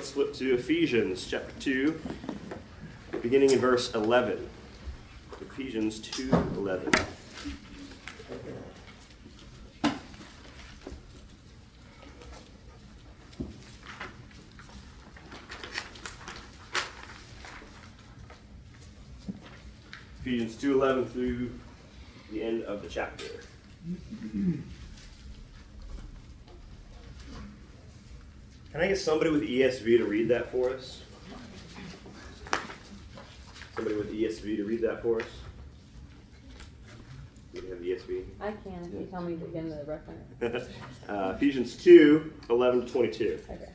let's 0.00 0.12
flip 0.12 0.32
to 0.32 0.54
Ephesians 0.54 1.26
chapter 1.28 1.52
2, 1.60 2.00
beginning 3.20 3.50
in 3.50 3.58
verse 3.58 3.94
11. 3.94 4.48
Ephesians 5.42 5.98
2 5.98 6.30
11. 6.30 6.90
Ephesians 20.20 20.56
2:11 20.56 21.10
through 21.10 21.50
the 22.32 22.42
end 22.42 22.62
of 22.62 22.80
the 22.80 22.88
chapter. 22.88 23.26
Can 28.72 28.80
I 28.80 28.88
get 28.88 28.98
somebody 28.98 29.30
with 29.30 29.42
ESV 29.42 29.98
to 29.98 30.04
read 30.04 30.28
that 30.28 30.52
for 30.52 30.70
us? 30.70 31.02
Somebody 33.74 33.96
with 33.96 34.12
ESV 34.12 34.56
to 34.56 34.64
read 34.64 34.80
that 34.82 35.02
for 35.02 35.20
us? 35.20 35.26
You 37.52 37.62
have 37.62 37.80
ESV? 37.80 38.24
I 38.40 38.52
can 38.52 38.84
if 38.84 39.00
you 39.00 39.08
tell 39.10 39.22
me 39.22 39.34
to 39.34 39.44
begin 39.44 39.70
the 39.70 39.84
reference. 39.84 40.70
uh, 41.08 41.34
Ephesians 41.36 41.74
2 41.76 42.32
11 42.48 42.86
to 42.86 42.92
22. 42.92 43.40
Okay. 43.50 43.70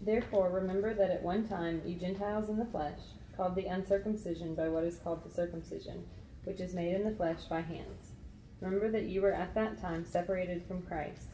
Therefore, 0.00 0.50
remember 0.50 0.94
that 0.94 1.10
at 1.10 1.22
one 1.22 1.48
time 1.48 1.82
you 1.84 1.96
Gentiles 1.96 2.48
in 2.48 2.58
the 2.58 2.66
flesh, 2.66 2.98
called 3.36 3.56
the 3.56 3.66
uncircumcision 3.66 4.54
by 4.54 4.68
what 4.68 4.84
is 4.84 4.98
called 4.98 5.24
the 5.24 5.34
circumcision, 5.34 6.04
which 6.44 6.60
is 6.60 6.74
made 6.74 6.94
in 6.94 7.04
the 7.04 7.16
flesh 7.16 7.42
by 7.48 7.60
hands. 7.60 8.10
Remember 8.60 8.88
that 8.90 9.04
you 9.04 9.20
were 9.20 9.32
at 9.32 9.54
that 9.54 9.80
time 9.80 10.06
separated 10.06 10.62
from 10.68 10.82
Christ, 10.82 11.33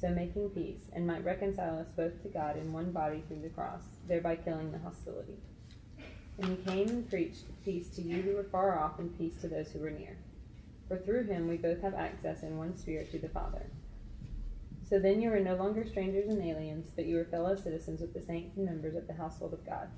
so 0.00 0.08
making 0.08 0.48
peace, 0.50 0.88
and 0.94 1.06
might 1.06 1.24
reconcile 1.24 1.78
us 1.78 1.88
both 1.94 2.22
to 2.22 2.28
God 2.28 2.56
in 2.56 2.72
one 2.72 2.90
body 2.90 3.22
through 3.28 3.42
the 3.42 3.50
cross, 3.50 3.82
thereby 4.08 4.36
killing 4.36 4.72
the 4.72 4.78
hostility. 4.78 5.36
And 6.38 6.56
he 6.56 6.64
came 6.64 6.88
and 6.88 7.10
preached 7.10 7.44
peace 7.64 7.88
to 7.90 8.02
you 8.02 8.22
who 8.22 8.36
were 8.36 8.48
far 8.50 8.78
off 8.78 8.98
and 8.98 9.16
peace 9.18 9.36
to 9.42 9.48
those 9.48 9.70
who 9.70 9.80
were 9.80 9.90
near. 9.90 10.16
For 10.88 10.96
through 10.96 11.24
him 11.24 11.48
we 11.48 11.58
both 11.58 11.82
have 11.82 11.94
access 11.94 12.42
in 12.42 12.56
one 12.56 12.74
spirit 12.76 13.12
to 13.12 13.18
the 13.18 13.28
Father. 13.28 13.66
So 14.88 14.98
then 14.98 15.20
you 15.20 15.30
are 15.32 15.38
no 15.38 15.54
longer 15.54 15.86
strangers 15.86 16.30
and 16.30 16.42
aliens, 16.42 16.90
but 16.96 17.04
you 17.04 17.18
are 17.18 17.24
fellow 17.26 17.54
citizens 17.54 18.00
with 18.00 18.14
the 18.14 18.22
saints 18.22 18.56
and 18.56 18.64
members 18.64 18.96
of 18.96 19.06
the 19.06 19.12
household 19.12 19.52
of 19.52 19.66
God, 19.66 19.88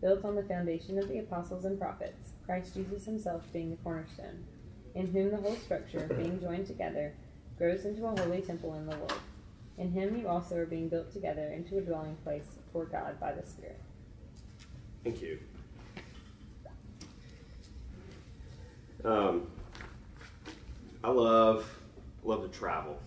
built 0.00 0.24
on 0.24 0.36
the 0.36 0.42
foundation 0.42 0.98
of 0.98 1.08
the 1.08 1.18
apostles 1.18 1.66
and 1.66 1.78
prophets, 1.78 2.30
Christ 2.46 2.74
Jesus 2.74 3.04
himself 3.04 3.44
being 3.52 3.70
the 3.70 3.76
cornerstone, 3.76 4.44
in 4.94 5.06
whom 5.08 5.30
the 5.30 5.36
whole 5.36 5.56
structure, 5.56 6.08
being 6.16 6.40
joined 6.40 6.66
together, 6.66 7.14
grows 7.58 7.84
into 7.84 8.06
a 8.06 8.20
holy 8.20 8.40
temple 8.40 8.74
in 8.74 8.86
the 8.86 8.96
Lord. 8.96 9.12
In 9.78 9.90
him 9.90 10.16
you 10.16 10.28
also 10.28 10.56
are 10.56 10.66
being 10.66 10.88
built 10.88 11.12
together 11.12 11.48
into 11.48 11.78
a 11.78 11.80
dwelling 11.80 12.16
place 12.24 12.46
for 12.72 12.84
God 12.84 13.18
by 13.18 13.32
the 13.32 13.46
Spirit. 13.46 13.80
Thank 15.02 15.20
you. 15.20 15.38
Um, 19.04 19.48
I 21.02 21.10
love 21.10 21.68
love 22.22 22.42
to 22.42 22.48
travel, 22.48 22.98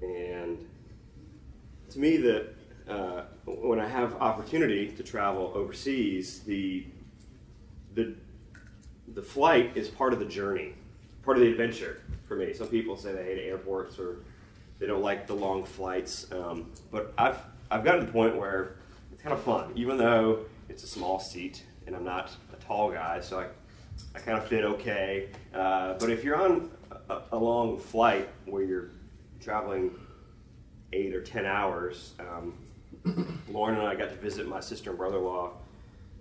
and 0.00 0.64
to 1.90 1.98
me, 1.98 2.16
that 2.18 2.54
uh, 2.88 3.22
when 3.44 3.80
I 3.80 3.88
have 3.88 4.14
opportunity 4.14 4.88
to 4.88 5.02
travel 5.02 5.52
overseas, 5.54 6.40
the 6.40 6.86
the 7.94 8.14
the 9.14 9.22
flight 9.22 9.72
is 9.76 9.88
part 9.88 10.12
of 10.12 10.18
the 10.18 10.24
journey, 10.24 10.74
part 11.22 11.36
of 11.36 11.42
the 11.42 11.50
adventure 11.50 12.00
for 12.26 12.36
me. 12.36 12.52
Some 12.52 12.68
people 12.68 12.96
say 12.96 13.12
they 13.12 13.24
hate 13.24 13.46
airports 13.46 13.98
or 13.98 14.18
they 14.78 14.86
don't 14.86 15.02
like 15.02 15.26
the 15.26 15.34
long 15.34 15.64
flights, 15.64 16.30
um, 16.32 16.70
but 16.90 17.12
I've 17.16 17.38
I've 17.70 17.84
gotten 17.84 18.00
to 18.00 18.06
the 18.06 18.12
point 18.12 18.36
where 18.36 18.76
it's 19.12 19.22
kind 19.22 19.32
of 19.32 19.42
fun, 19.42 19.72
even 19.74 19.96
though 19.96 20.44
it's 20.68 20.84
a 20.84 20.86
small 20.86 21.18
seat 21.18 21.64
and 21.86 21.94
I'm 21.96 22.04
not 22.04 22.30
a 22.52 22.56
tall 22.56 22.90
guy, 22.90 23.20
so 23.20 23.40
I 23.40 23.46
I 24.14 24.18
kind 24.18 24.38
of 24.38 24.46
fit 24.46 24.64
okay. 24.64 25.28
Uh, 25.54 25.94
but 25.98 26.10
if 26.10 26.24
you're 26.24 26.36
on 26.36 26.70
a, 27.08 27.22
a, 27.32 27.38
long 27.38 27.78
flight 27.78 28.28
where 28.44 28.62
you're 28.62 28.90
traveling 29.40 29.92
eight 30.92 31.14
or 31.14 31.22
ten 31.22 31.46
hours, 31.46 32.12
um, 32.20 32.54
Lauren 33.48 33.78
and 33.78 33.86
I 33.86 33.94
got 33.94 34.10
to 34.10 34.16
visit 34.16 34.46
my 34.48 34.60
sister 34.60 34.90
and 34.90 34.98
brother-in-law 34.98 35.52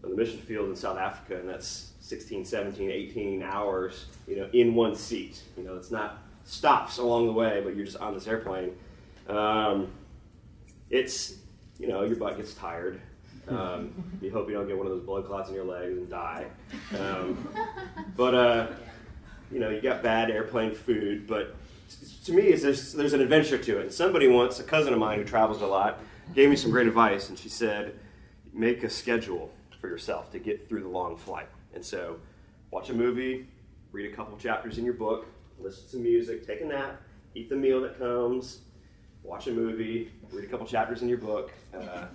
on 0.04 0.10
the 0.10 0.16
mission 0.16 0.40
field 0.40 0.70
in 0.70 0.76
South 0.76 0.98
Africa, 0.98 1.40
and 1.40 1.50
that's 1.50 1.94
16, 2.02 2.46
17, 2.46 2.92
18 2.92 3.44
hours, 3.44 4.06
you 4.28 4.38
know, 4.38 4.50
in 4.54 4.76
one 4.76 4.96
seat. 4.96 5.42
You 5.58 5.64
know, 5.64 5.76
it's 5.76 5.92
not 5.92 6.22
stops 6.46 6.98
along 6.98 7.28
the 7.28 7.34
way, 7.34 7.62
but 7.64 7.76
you're 7.76 7.86
just 7.86 7.98
on 7.98 8.14
this 8.14 8.28
airplane. 8.28 8.72
Um, 9.28 9.92
it's, 10.90 11.36
you 11.80 11.88
know, 11.88 12.04
your 12.04 12.16
butt 12.16 12.38
gets 12.38 12.54
tired. 12.54 13.02
Um, 13.48 13.94
you 14.22 14.32
hope 14.32 14.48
you 14.48 14.56
don't 14.56 14.68
get 14.68 14.78
one 14.78 14.88
of 14.88 14.94
those 14.94 15.04
blood 15.04 15.26
clots 15.26 15.50
in 15.50 15.56
your 15.56 15.66
legs 15.66 15.98
and 15.98 16.10
die. 16.10 16.46
Um, 16.98 17.48
but 18.16 18.34
uh, 18.34 18.68
you 19.52 19.60
know, 19.60 19.70
you 19.70 19.82
got 19.82 20.02
bad 20.02 20.32
airplane 20.32 20.74
food. 20.74 21.28
But 21.28 21.56
to 22.26 22.34
me, 22.34 22.52
there's 22.54 22.94
there's 22.94 23.14
an 23.14 23.22
adventure 23.22 23.58
to 23.58 23.80
it. 23.80 23.82
And 23.84 23.92
somebody 23.94 24.28
once, 24.28 24.60
a 24.60 24.64
cousin 24.64 24.94
of 24.94 25.00
mine 25.00 25.20
who 25.20 25.26
travels 25.26 25.62
a 25.62 25.68
lot, 25.68 26.00
gave 26.34 26.50
me 26.50 26.56
some 26.56 26.72
great 26.72 26.88
advice, 26.88 27.30
and 27.30 27.38
she 27.38 27.50
said, 27.50 28.00
make 28.54 28.84
a 28.84 28.90
schedule 28.90 29.52
for 29.80 29.88
yourself 29.88 30.32
to 30.32 30.40
get 30.40 30.68
through 30.68 30.82
the 30.82 30.90
long 30.90 31.18
flight. 31.18 31.50
And 31.74 31.86
so, 31.86 32.18
watch 32.72 32.90
a 32.90 32.94
movie, 32.94 33.48
read 33.92 34.12
a 34.12 34.16
couple 34.16 34.38
chapters 34.38 34.78
in 34.78 34.86
your 34.86 34.94
book, 34.94 35.28
listen 35.60 35.84
to 35.84 35.90
some 35.90 36.04
music, 36.04 36.46
take 36.46 36.62
a 36.62 36.66
nap, 36.66 37.02
eat 37.34 37.50
the 37.50 37.56
meal 37.56 37.82
that 37.82 37.98
comes, 37.98 38.60
watch 39.24 39.48
a 39.48 39.52
movie, 39.52 40.12
read 40.32 40.46
a 40.46 40.48
couple 40.48 40.66
chapters 40.66 41.02
in 41.02 41.10
your 41.10 41.18
book. 41.18 41.52
Uh, 41.74 42.06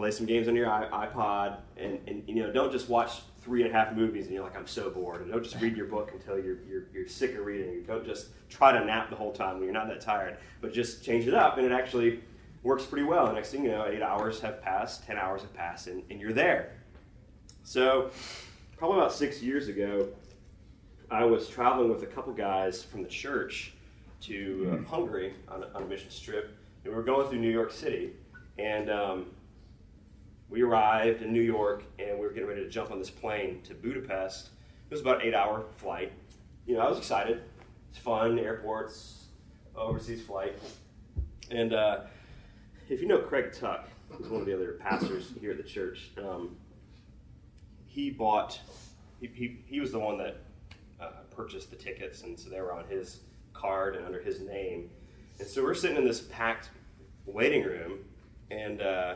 play 0.00 0.10
some 0.10 0.24
games 0.24 0.48
on 0.48 0.56
your 0.56 0.66
iPod, 0.66 1.58
and, 1.76 1.98
and 2.06 2.22
you 2.26 2.36
know, 2.36 2.50
don't 2.50 2.72
just 2.72 2.88
watch 2.88 3.20
three 3.42 3.62
and 3.62 3.70
a 3.70 3.74
half 3.74 3.94
movies 3.94 4.26
and 4.26 4.34
you're 4.34 4.42
like, 4.42 4.56
I'm 4.56 4.66
so 4.66 4.90
bored. 4.90 5.20
And 5.22 5.30
don't 5.30 5.42
just 5.42 5.60
read 5.60 5.76
your 5.76 5.86
book 5.86 6.10
until 6.12 6.38
you're, 6.38 6.58
you're, 6.68 6.84
you're 6.92 7.06
sick 7.06 7.34
of 7.34 7.44
reading. 7.44 7.82
Don't 7.86 8.04
just 8.04 8.28
try 8.48 8.72
to 8.72 8.84
nap 8.84 9.10
the 9.10 9.16
whole 9.16 9.32
time 9.32 9.54
when 9.54 9.64
you're 9.64 9.72
not 9.72 9.88
that 9.88 10.00
tired, 10.00 10.38
but 10.60 10.72
just 10.72 11.04
change 11.04 11.26
it 11.26 11.34
up, 11.34 11.58
and 11.58 11.66
it 11.66 11.72
actually 11.72 12.20
works 12.62 12.84
pretty 12.84 13.04
well. 13.04 13.26
The 13.26 13.32
next 13.32 13.50
thing 13.50 13.64
you 13.64 13.70
know, 13.70 13.86
eight 13.86 14.02
hours 14.02 14.40
have 14.40 14.62
passed, 14.62 15.06
ten 15.06 15.18
hours 15.18 15.42
have 15.42 15.52
passed, 15.54 15.86
and, 15.86 16.02
and 16.10 16.20
you're 16.20 16.32
there. 16.32 16.72
So, 17.62 18.10
probably 18.76 18.98
about 18.98 19.12
six 19.12 19.42
years 19.42 19.68
ago, 19.68 20.08
I 21.10 21.24
was 21.24 21.48
traveling 21.48 21.88
with 21.88 22.02
a 22.02 22.06
couple 22.06 22.32
guys 22.32 22.84
from 22.84 23.02
the 23.02 23.08
church 23.08 23.72
to 24.22 24.80
uh, 24.84 24.88
Hungary 24.88 25.34
on 25.48 25.64
a, 25.64 25.66
on 25.74 25.82
a 25.82 25.86
mission 25.86 26.08
trip, 26.22 26.56
and 26.84 26.92
we 26.92 26.96
were 26.96 27.02
going 27.02 27.28
through 27.28 27.40
New 27.40 27.50
York 27.50 27.72
City, 27.72 28.12
and 28.58 28.90
um, 28.90 29.26
we 30.50 30.62
arrived 30.62 31.22
in 31.22 31.32
New 31.32 31.40
York 31.40 31.84
and 31.98 32.18
we 32.18 32.26
were 32.26 32.32
getting 32.32 32.48
ready 32.48 32.62
to 32.62 32.68
jump 32.68 32.90
on 32.90 32.98
this 32.98 33.08
plane 33.08 33.60
to 33.62 33.74
Budapest. 33.74 34.48
It 34.90 34.92
was 34.92 35.00
about 35.00 35.20
an 35.20 35.28
eight 35.28 35.34
hour 35.34 35.64
flight. 35.76 36.12
You 36.66 36.74
know, 36.74 36.80
I 36.80 36.88
was 36.88 36.98
excited. 36.98 37.42
It's 37.90 37.98
fun, 37.98 38.38
airports, 38.38 39.26
overseas 39.76 40.22
flight. 40.22 40.58
And 41.50 41.72
uh, 41.72 42.00
if 42.88 43.00
you 43.00 43.06
know 43.06 43.18
Craig 43.18 43.52
Tuck, 43.52 43.88
who's 44.10 44.28
one 44.28 44.40
of 44.40 44.46
the 44.46 44.54
other 44.54 44.72
pastors 44.72 45.32
here 45.40 45.52
at 45.52 45.56
the 45.56 45.62
church, 45.62 46.10
um, 46.18 46.56
he 47.86 48.10
bought, 48.10 48.60
he, 49.20 49.28
he, 49.32 49.60
he, 49.66 49.80
was 49.80 49.92
the 49.92 49.98
one 49.98 50.18
that 50.18 50.36
purchased 51.30 51.70
the 51.70 51.76
tickets, 51.76 52.22
and 52.22 52.38
so 52.38 52.50
they 52.50 52.60
were 52.60 52.72
on 52.72 52.84
his 52.88 53.20
card 53.52 53.96
and 53.96 54.04
under 54.04 54.20
his 54.20 54.40
name. 54.40 54.90
And 55.38 55.48
so 55.48 55.62
we're 55.62 55.74
sitting 55.74 55.96
in 55.96 56.04
this 56.04 56.20
packed 56.20 56.70
waiting 57.26 57.64
room, 57.64 58.00
and 58.50 58.82
uh, 58.82 59.14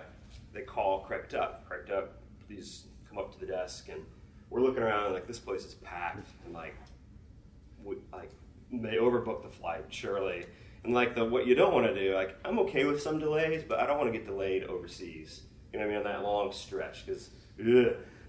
they 0.53 0.63
call 0.63 1.01
Craig 1.01 1.35
Up. 1.35 1.67
Craig 1.69 1.91
Up, 1.91 2.19
please 2.47 2.85
come 3.09 3.19
up 3.19 3.33
to 3.33 3.41
the 3.41 3.47
desk, 3.47 3.89
and 3.89 4.01
we're 4.51 4.61
looking 4.61 4.83
around 4.83 5.07
and 5.07 5.15
like 5.15 5.27
this 5.27 5.39
place 5.39 5.65
is 5.65 5.75
packed, 5.75 6.29
and 6.45 6.55
like, 6.55 6.77
we, 7.85 7.97
like 8.13 8.31
they 8.73 8.97
overbooked 8.97 9.43
the 9.43 9.49
flight 9.49 9.85
surely. 9.89 10.47
And 10.85 10.93
like 10.93 11.15
the 11.15 11.25
what 11.25 11.47
you 11.47 11.55
don't 11.55 11.73
want 11.73 11.87
to 11.87 11.95
do, 11.95 12.15
like 12.15 12.37
I'm 12.45 12.59
okay 12.61 12.85
with 12.85 13.01
some 13.01 13.19
delays, 13.19 13.63
but 13.67 13.81
I 13.81 13.87
don't 13.87 13.99
want 13.99 14.13
to 14.13 14.19
get 14.19 14.27
delayed 14.27 14.65
overseas. 14.65 15.43
You 15.73 15.79
know 15.79 15.87
what 15.87 15.95
I 15.95 15.99
mean 15.99 16.07
on 16.07 16.13
that 16.13 16.23
long 16.23 16.53
stretch 16.53 17.07
because 17.07 17.31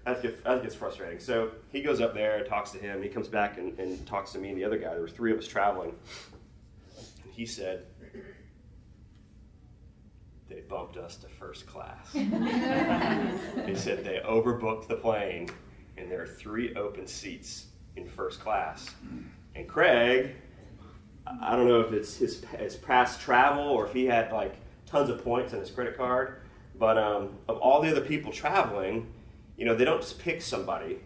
that 0.06 0.22
gets 0.22 0.40
that 0.42 0.62
gets 0.62 0.74
frustrating. 0.74 1.18
So 1.18 1.50
he 1.70 1.82
goes 1.82 2.00
up 2.00 2.14
there, 2.14 2.42
talks 2.44 2.70
to 2.70 2.78
him. 2.78 3.02
He 3.02 3.08
comes 3.08 3.28
back 3.28 3.58
and, 3.58 3.78
and 3.78 4.06
talks 4.06 4.32
to 4.32 4.38
me 4.38 4.48
and 4.50 4.56
the 4.56 4.64
other 4.64 4.78
guy. 4.78 4.90
There 4.90 5.02
were 5.02 5.08
three 5.08 5.32
of 5.32 5.38
us 5.38 5.46
traveling, 5.46 5.92
and 7.24 7.32
he 7.32 7.44
said, 7.44 7.86
they 10.48 10.60
bumped 10.60 10.96
us 10.96 11.16
to 11.16 11.28
first 11.28 11.66
class. 11.66 12.12
he 12.12 13.74
said 13.74 14.04
they 14.04 14.22
overbooked 14.24 14.86
the 14.86 14.94
plane 14.94 15.48
and 15.96 16.10
there 16.10 16.22
are 16.22 16.26
three 16.26 16.74
open 16.76 17.06
seats 17.06 17.66
in 17.96 18.06
first 18.06 18.40
class. 18.40 18.94
And 19.54 19.66
Craig, 19.66 20.36
I 21.42 21.56
don't 21.56 21.66
know 21.66 21.80
if 21.80 21.92
it's 21.92 22.16
his, 22.16 22.44
his 22.58 22.76
past 22.76 23.20
travel 23.20 23.64
or 23.64 23.86
if 23.86 23.92
he 23.92 24.04
had 24.04 24.30
like 24.32 24.54
tons 24.86 25.10
of 25.10 25.24
points 25.24 25.52
on 25.52 25.60
his 25.60 25.70
credit 25.70 25.96
card, 25.96 26.42
but 26.78 26.96
um, 26.96 27.30
of 27.48 27.58
all 27.58 27.82
the 27.82 27.90
other 27.90 28.02
people 28.02 28.30
traveling, 28.30 29.12
you 29.56 29.64
know, 29.64 29.74
they 29.74 29.84
don't 29.84 30.00
just 30.00 30.18
pick 30.18 30.42
somebody 30.42 30.98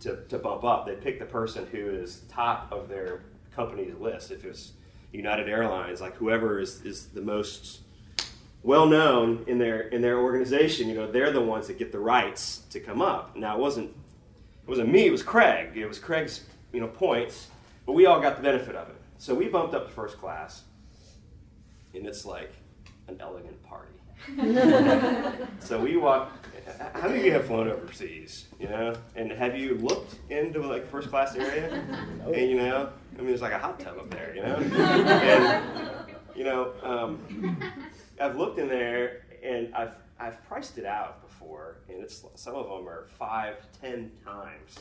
to, 0.00 0.24
to 0.28 0.38
bump 0.38 0.64
up. 0.64 0.86
They 0.86 0.94
pick 0.94 1.18
the 1.18 1.26
person 1.26 1.66
who 1.66 1.90
is 1.90 2.22
top 2.28 2.70
of 2.70 2.88
their 2.88 3.22
company's 3.54 3.94
list. 3.98 4.30
If 4.30 4.44
it's 4.44 4.72
United 5.12 5.48
Airlines, 5.48 6.00
like 6.00 6.14
whoever 6.16 6.60
is, 6.60 6.82
is 6.82 7.06
the 7.08 7.22
most 7.22 7.80
well 8.62 8.86
known 8.86 9.44
in 9.46 9.58
their 9.58 9.82
in 9.88 10.02
their 10.02 10.18
organization, 10.18 10.88
you 10.88 10.94
know, 10.94 11.10
they're 11.10 11.32
the 11.32 11.40
ones 11.40 11.66
that 11.68 11.78
get 11.78 11.92
the 11.92 11.98
rights 11.98 12.62
to 12.70 12.80
come 12.80 13.00
up. 13.00 13.36
Now 13.36 13.56
it 13.56 13.60
wasn't 13.60 13.90
it 13.90 14.68
wasn't 14.68 14.90
me, 14.90 15.06
it 15.06 15.12
was 15.12 15.22
Craig. 15.22 15.76
It 15.76 15.86
was 15.86 15.98
Craig's, 15.98 16.44
you 16.72 16.80
know, 16.80 16.88
points, 16.88 17.48
but 17.86 17.92
we 17.92 18.06
all 18.06 18.20
got 18.20 18.36
the 18.36 18.42
benefit 18.42 18.74
of 18.74 18.88
it. 18.88 18.96
So 19.18 19.34
we 19.34 19.48
bumped 19.48 19.74
up 19.74 19.86
to 19.86 19.92
first 19.92 20.18
class, 20.18 20.64
and 21.94 22.06
it's 22.06 22.24
like 22.26 22.52
an 23.08 23.16
elegant 23.20 23.62
party. 23.62 23.92
so 25.60 25.80
we 25.80 25.96
walk. 25.96 26.32
How 26.94 27.08
many 27.08 27.20
of 27.20 27.26
you 27.26 27.32
have 27.32 27.46
flown 27.46 27.68
overseas? 27.68 28.46
You 28.58 28.68
know, 28.68 28.94
and 29.14 29.30
have 29.32 29.56
you 29.56 29.74
looked 29.76 30.16
into 30.30 30.66
like 30.66 30.88
first 30.90 31.08
class 31.08 31.34
area? 31.34 31.84
And 32.26 32.50
you 32.50 32.56
know, 32.56 32.90
I 33.14 33.18
mean, 33.18 33.28
there's 33.28 33.42
like 33.42 33.52
a 33.52 33.58
hot 33.58 33.78
tub 33.78 33.98
up 33.98 34.10
there. 34.10 34.34
You 34.34 34.42
know, 34.42 34.56
and 34.56 35.88
you 36.34 36.44
know, 36.44 36.72
um, 36.82 37.56
I've 38.20 38.36
looked 38.36 38.58
in 38.58 38.68
there 38.68 39.22
and 39.44 39.72
I've 39.74 39.94
I've 40.18 40.44
priced 40.48 40.78
it 40.78 40.84
out 40.84 41.22
before, 41.22 41.78
and 41.88 42.02
it's 42.02 42.24
some 42.34 42.54
of 42.56 42.66
them 42.66 42.88
are 42.88 43.06
five, 43.18 43.56
ten 43.80 44.10
times. 44.24 44.80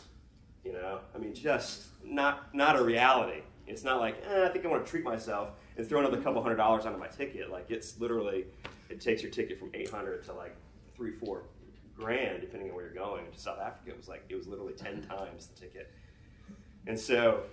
You 0.64 0.74
know, 0.74 1.02
I 1.14 1.20
mean, 1.20 1.36
just 1.36 1.84
not 2.04 2.54
not 2.56 2.78
a 2.78 2.84
reality. 2.84 3.42
It's 3.68 3.84
not 3.84 4.00
like 4.00 4.24
eh, 4.28 4.46
I 4.46 4.50
think 4.50 4.66
I 4.66 4.70
want 4.70 4.84
to 4.84 4.90
treat 4.90 5.04
myself 5.04 5.50
and 5.78 5.88
throw 5.88 6.00
another 6.00 6.18
couple 6.18 6.42
hundred 6.42 6.56
dollars 6.56 6.86
onto 6.86 6.98
my 6.98 7.08
ticket. 7.08 7.52
Like 7.52 7.70
it's 7.70 8.00
literally, 8.00 8.46
it 8.90 9.02
takes 9.02 9.22
your 9.22 9.32
ticket 9.32 9.60
from 9.60 9.70
eight 9.76 9.90
hundred 9.90 10.24
to 10.26 10.34
like 10.34 10.56
three, 10.96 11.12
four 11.12 11.44
grand, 11.96 12.42
depending 12.42 12.70
on 12.70 12.76
where 12.76 12.86
you're 12.86 12.94
going. 12.94 13.26
To 13.32 13.40
South 13.40 13.60
Africa, 13.60 13.90
it 13.90 13.98
was 13.98 14.08
like 14.08 14.24
it 14.30 14.36
was 14.36 14.48
literally 14.48 14.74
ten 14.74 15.02
times 15.02 15.48
the 15.48 15.60
ticket. 15.60 15.92
And 16.88 17.00
so, 17.00 17.44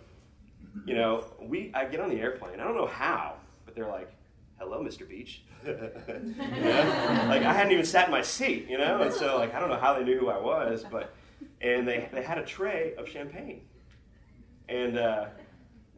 you 0.84 0.94
know, 0.94 1.24
we 1.40 1.70
I 1.74 1.84
get 1.86 2.00
on 2.00 2.08
the 2.08 2.20
airplane. 2.20 2.60
I 2.60 2.64
don't 2.64 2.76
know 2.76 2.86
how, 2.86 3.34
but 3.64 3.74
they're 3.74 3.88
like, 3.88 4.12
"Hello, 4.58 4.82
Mr. 4.82 5.08
Beach." 5.08 5.42
Like 5.64 7.42
I 7.42 7.52
hadn't 7.52 7.72
even 7.72 7.84
sat 7.84 8.06
in 8.06 8.10
my 8.10 8.20
seat, 8.20 8.66
you 8.68 8.76
know, 8.76 9.00
and 9.00 9.12
so 9.12 9.38
like 9.38 9.54
I 9.54 9.60
don't 9.60 9.70
know 9.70 9.78
how 9.78 9.94
they 9.94 10.04
knew 10.04 10.18
who 10.18 10.28
I 10.28 10.38
was, 10.38 10.84
but 10.90 11.14
and 11.60 11.86
they 11.86 12.08
they 12.12 12.22
had 12.22 12.38
a 12.38 12.44
tray 12.44 12.94
of 12.96 13.08
champagne, 13.08 13.62
and. 14.68 14.98
Uh, 14.98 15.26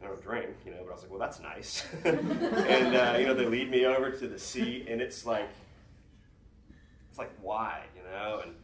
I 0.03 0.07
don't 0.07 0.21
drink, 0.21 0.49
you 0.65 0.71
know, 0.71 0.77
but 0.83 0.89
I 0.89 0.93
was 0.93 1.01
like, 1.01 1.09
well, 1.09 1.19
that's 1.19 1.39
nice. 1.39 1.83
and, 2.03 2.95
uh, 2.95 3.15
you 3.17 3.25
know, 3.25 3.33
they 3.33 3.45
lead 3.45 3.71
me 3.71 3.85
over 3.85 4.11
to 4.11 4.27
the 4.27 4.37
seat, 4.37 4.87
and 4.87 5.01
it's 5.01 5.25
like, 5.25 5.49
it's 7.09 7.17
like 7.17 7.31
wide, 7.41 7.87
and 8.43 8.55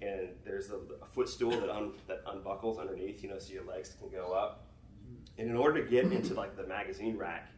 and 0.00 0.28
there's 0.44 0.70
a, 0.70 0.78
a 1.00 1.06
footstool 1.06 1.50
that 1.50 1.70
un, 1.70 1.92
that 2.08 2.22
unbuckles 2.26 2.78
underneath, 2.78 3.22
you 3.22 3.28
know, 3.28 3.38
so 3.38 3.52
your 3.52 3.64
legs 3.64 3.94
can 4.00 4.10
go 4.10 4.32
up. 4.32 4.66
And 5.38 5.48
in 5.48 5.56
order 5.56 5.82
to 5.82 5.88
get 5.88 6.06
into 6.12 6.34
like 6.34 6.56
the 6.56 6.66
magazine 6.66 7.16
rack, 7.16 7.52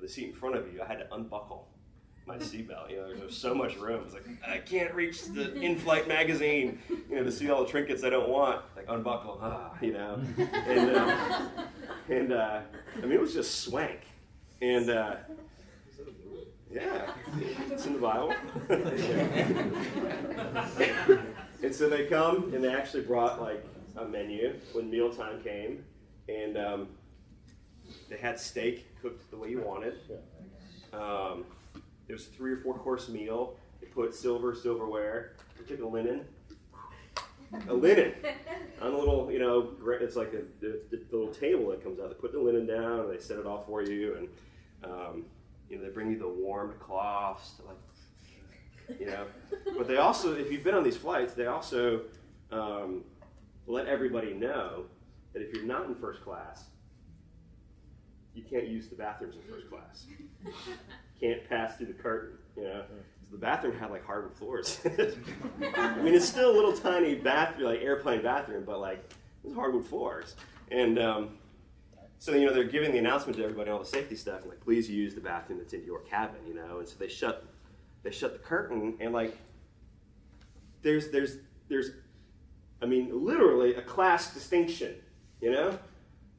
of 0.00 0.08
the 0.08 0.12
seat 0.12 0.28
in 0.28 0.32
front 0.32 0.56
of 0.56 0.72
you, 0.72 0.80
I 0.82 0.86
had 0.86 0.98
to 0.98 1.14
unbuckle 1.14 1.68
my 2.26 2.36
seatbelt. 2.36 2.90
You 2.90 2.96
know, 2.96 3.14
there's 3.14 3.36
so 3.36 3.54
much 3.54 3.76
room. 3.76 4.02
It's 4.04 4.14
like 4.14 4.26
I 4.46 4.58
can't 4.58 4.94
reach 4.94 5.24
the 5.26 5.54
in-flight 5.60 6.08
magazine, 6.08 6.78
you 6.88 7.16
know, 7.16 7.24
to 7.24 7.32
see 7.32 7.50
all 7.50 7.64
the 7.64 7.70
trinkets 7.70 8.02
I 8.04 8.10
don't 8.10 8.28
want. 8.28 8.62
Like 8.76 8.86
unbuckle, 8.88 9.38
ah, 9.42 9.72
you 9.80 9.92
know, 9.92 10.22
and 10.38 10.96
uh, 10.96 11.40
and 12.08 12.32
uh, 12.32 12.60
I 12.96 13.00
mean 13.02 13.12
it 13.12 13.20
was 13.20 13.34
just 13.34 13.60
swank, 13.60 14.00
and 14.62 14.90
uh, 14.90 15.16
yeah, 16.72 17.12
it's 17.70 17.86
in 17.86 17.94
the 17.94 17.98
Bible. 17.98 18.34
and 21.62 21.74
so 21.74 21.88
they 21.88 22.06
come 22.06 22.52
and 22.54 22.62
they 22.62 22.72
actually 22.72 23.02
brought 23.02 23.40
like 23.40 23.64
a 23.96 24.04
menu 24.04 24.54
when 24.72 24.90
mealtime 24.90 25.42
came, 25.42 25.84
and 26.28 26.56
um, 26.56 26.88
they 28.08 28.16
had 28.16 28.38
steak 28.38 28.86
cooked 29.02 29.30
the 29.30 29.36
way 29.36 29.50
you 29.50 29.60
wanted. 29.60 29.94
Um, 30.92 31.44
it 32.08 32.12
was 32.12 32.26
a 32.26 32.30
three 32.30 32.52
or 32.52 32.58
four 32.58 32.78
course 32.78 33.08
meal. 33.08 33.56
They 33.80 33.86
put 33.86 34.14
silver, 34.14 34.54
silverware. 34.54 35.32
They 35.58 35.64
took 35.64 35.84
a 35.84 35.88
linen, 35.88 36.24
a 37.68 37.74
linen 37.74 38.14
on 38.80 38.92
a 38.92 38.98
little, 38.98 39.30
you 39.30 39.38
know, 39.38 39.70
it's 40.00 40.16
like 40.16 40.32
a, 40.34 40.42
the, 40.60 40.80
the 40.90 41.00
little 41.10 41.32
table 41.32 41.70
that 41.70 41.82
comes 41.82 42.00
out. 42.00 42.08
They 42.08 42.14
put 42.14 42.32
the 42.32 42.40
linen 42.40 42.66
down 42.66 43.00
and 43.00 43.10
they 43.10 43.18
set 43.18 43.38
it 43.38 43.46
all 43.46 43.64
for 43.66 43.82
you, 43.82 44.16
and 44.16 44.28
um, 44.84 45.24
you 45.70 45.78
know 45.78 45.84
they 45.84 45.90
bring 45.90 46.10
you 46.10 46.18
the 46.18 46.28
warmed 46.28 46.78
cloths 46.80 47.52
to 47.52 47.62
like, 47.62 48.98
you 49.00 49.06
know. 49.06 49.24
But 49.78 49.86
they 49.88 49.96
also, 49.96 50.34
if 50.34 50.50
you've 50.50 50.64
been 50.64 50.74
on 50.74 50.82
these 50.82 50.96
flights, 50.96 51.32
they 51.32 51.46
also 51.46 52.02
um, 52.50 53.04
let 53.66 53.86
everybody 53.86 54.34
know 54.34 54.84
that 55.32 55.42
if 55.42 55.54
you're 55.54 55.64
not 55.64 55.86
in 55.86 55.94
first 55.94 56.22
class, 56.22 56.64
you 58.34 58.42
can't 58.42 58.66
use 58.66 58.88
the 58.88 58.96
bathrooms 58.96 59.36
in 59.36 59.42
first 59.52 59.70
class. 59.70 60.06
can't 61.20 61.48
pass 61.48 61.76
through 61.76 61.86
the 61.86 61.92
curtain, 61.92 62.36
you 62.56 62.64
know. 62.64 62.82
So 63.22 63.28
the 63.32 63.38
bathroom 63.38 63.78
had 63.78 63.90
like 63.90 64.04
hardwood 64.04 64.36
floors. 64.36 64.80
I 64.84 66.02
mean, 66.02 66.14
it's 66.14 66.28
still 66.28 66.50
a 66.50 66.54
little 66.54 66.72
tiny 66.72 67.14
bathroom, 67.14 67.68
like 67.68 67.80
airplane 67.80 68.22
bathroom, 68.22 68.64
but 68.66 68.80
like 68.80 68.98
it 68.98 69.46
was 69.46 69.54
hardwood 69.54 69.86
floors. 69.86 70.34
And 70.70 70.98
um, 70.98 71.38
so 72.20 72.32
you 72.34 72.46
know 72.46 72.54
they're 72.54 72.62
giving 72.62 72.92
the 72.92 72.98
announcement 72.98 73.36
to 73.38 73.42
everybody, 73.42 73.70
all 73.70 73.80
the 73.80 73.84
safety 73.84 74.14
stuff, 74.14 74.42
and 74.42 74.50
like 74.50 74.60
please 74.60 74.88
use 74.88 75.16
the 75.16 75.20
bathroom 75.20 75.58
that's 75.58 75.72
in 75.72 75.84
your 75.84 75.98
cabin, 76.00 76.38
you 76.46 76.54
know. 76.54 76.78
And 76.78 76.88
so 76.88 76.94
they 76.96 77.08
shut 77.08 77.44
they 78.04 78.12
shut 78.12 78.32
the 78.32 78.38
curtain, 78.38 78.94
and 79.00 79.12
like 79.12 79.36
there's 80.82 81.10
there's 81.10 81.38
there's 81.68 81.90
I 82.80 82.86
mean 82.86 83.24
literally 83.24 83.74
a 83.74 83.82
class 83.82 84.32
distinction, 84.32 84.94
you 85.40 85.50
know. 85.50 85.76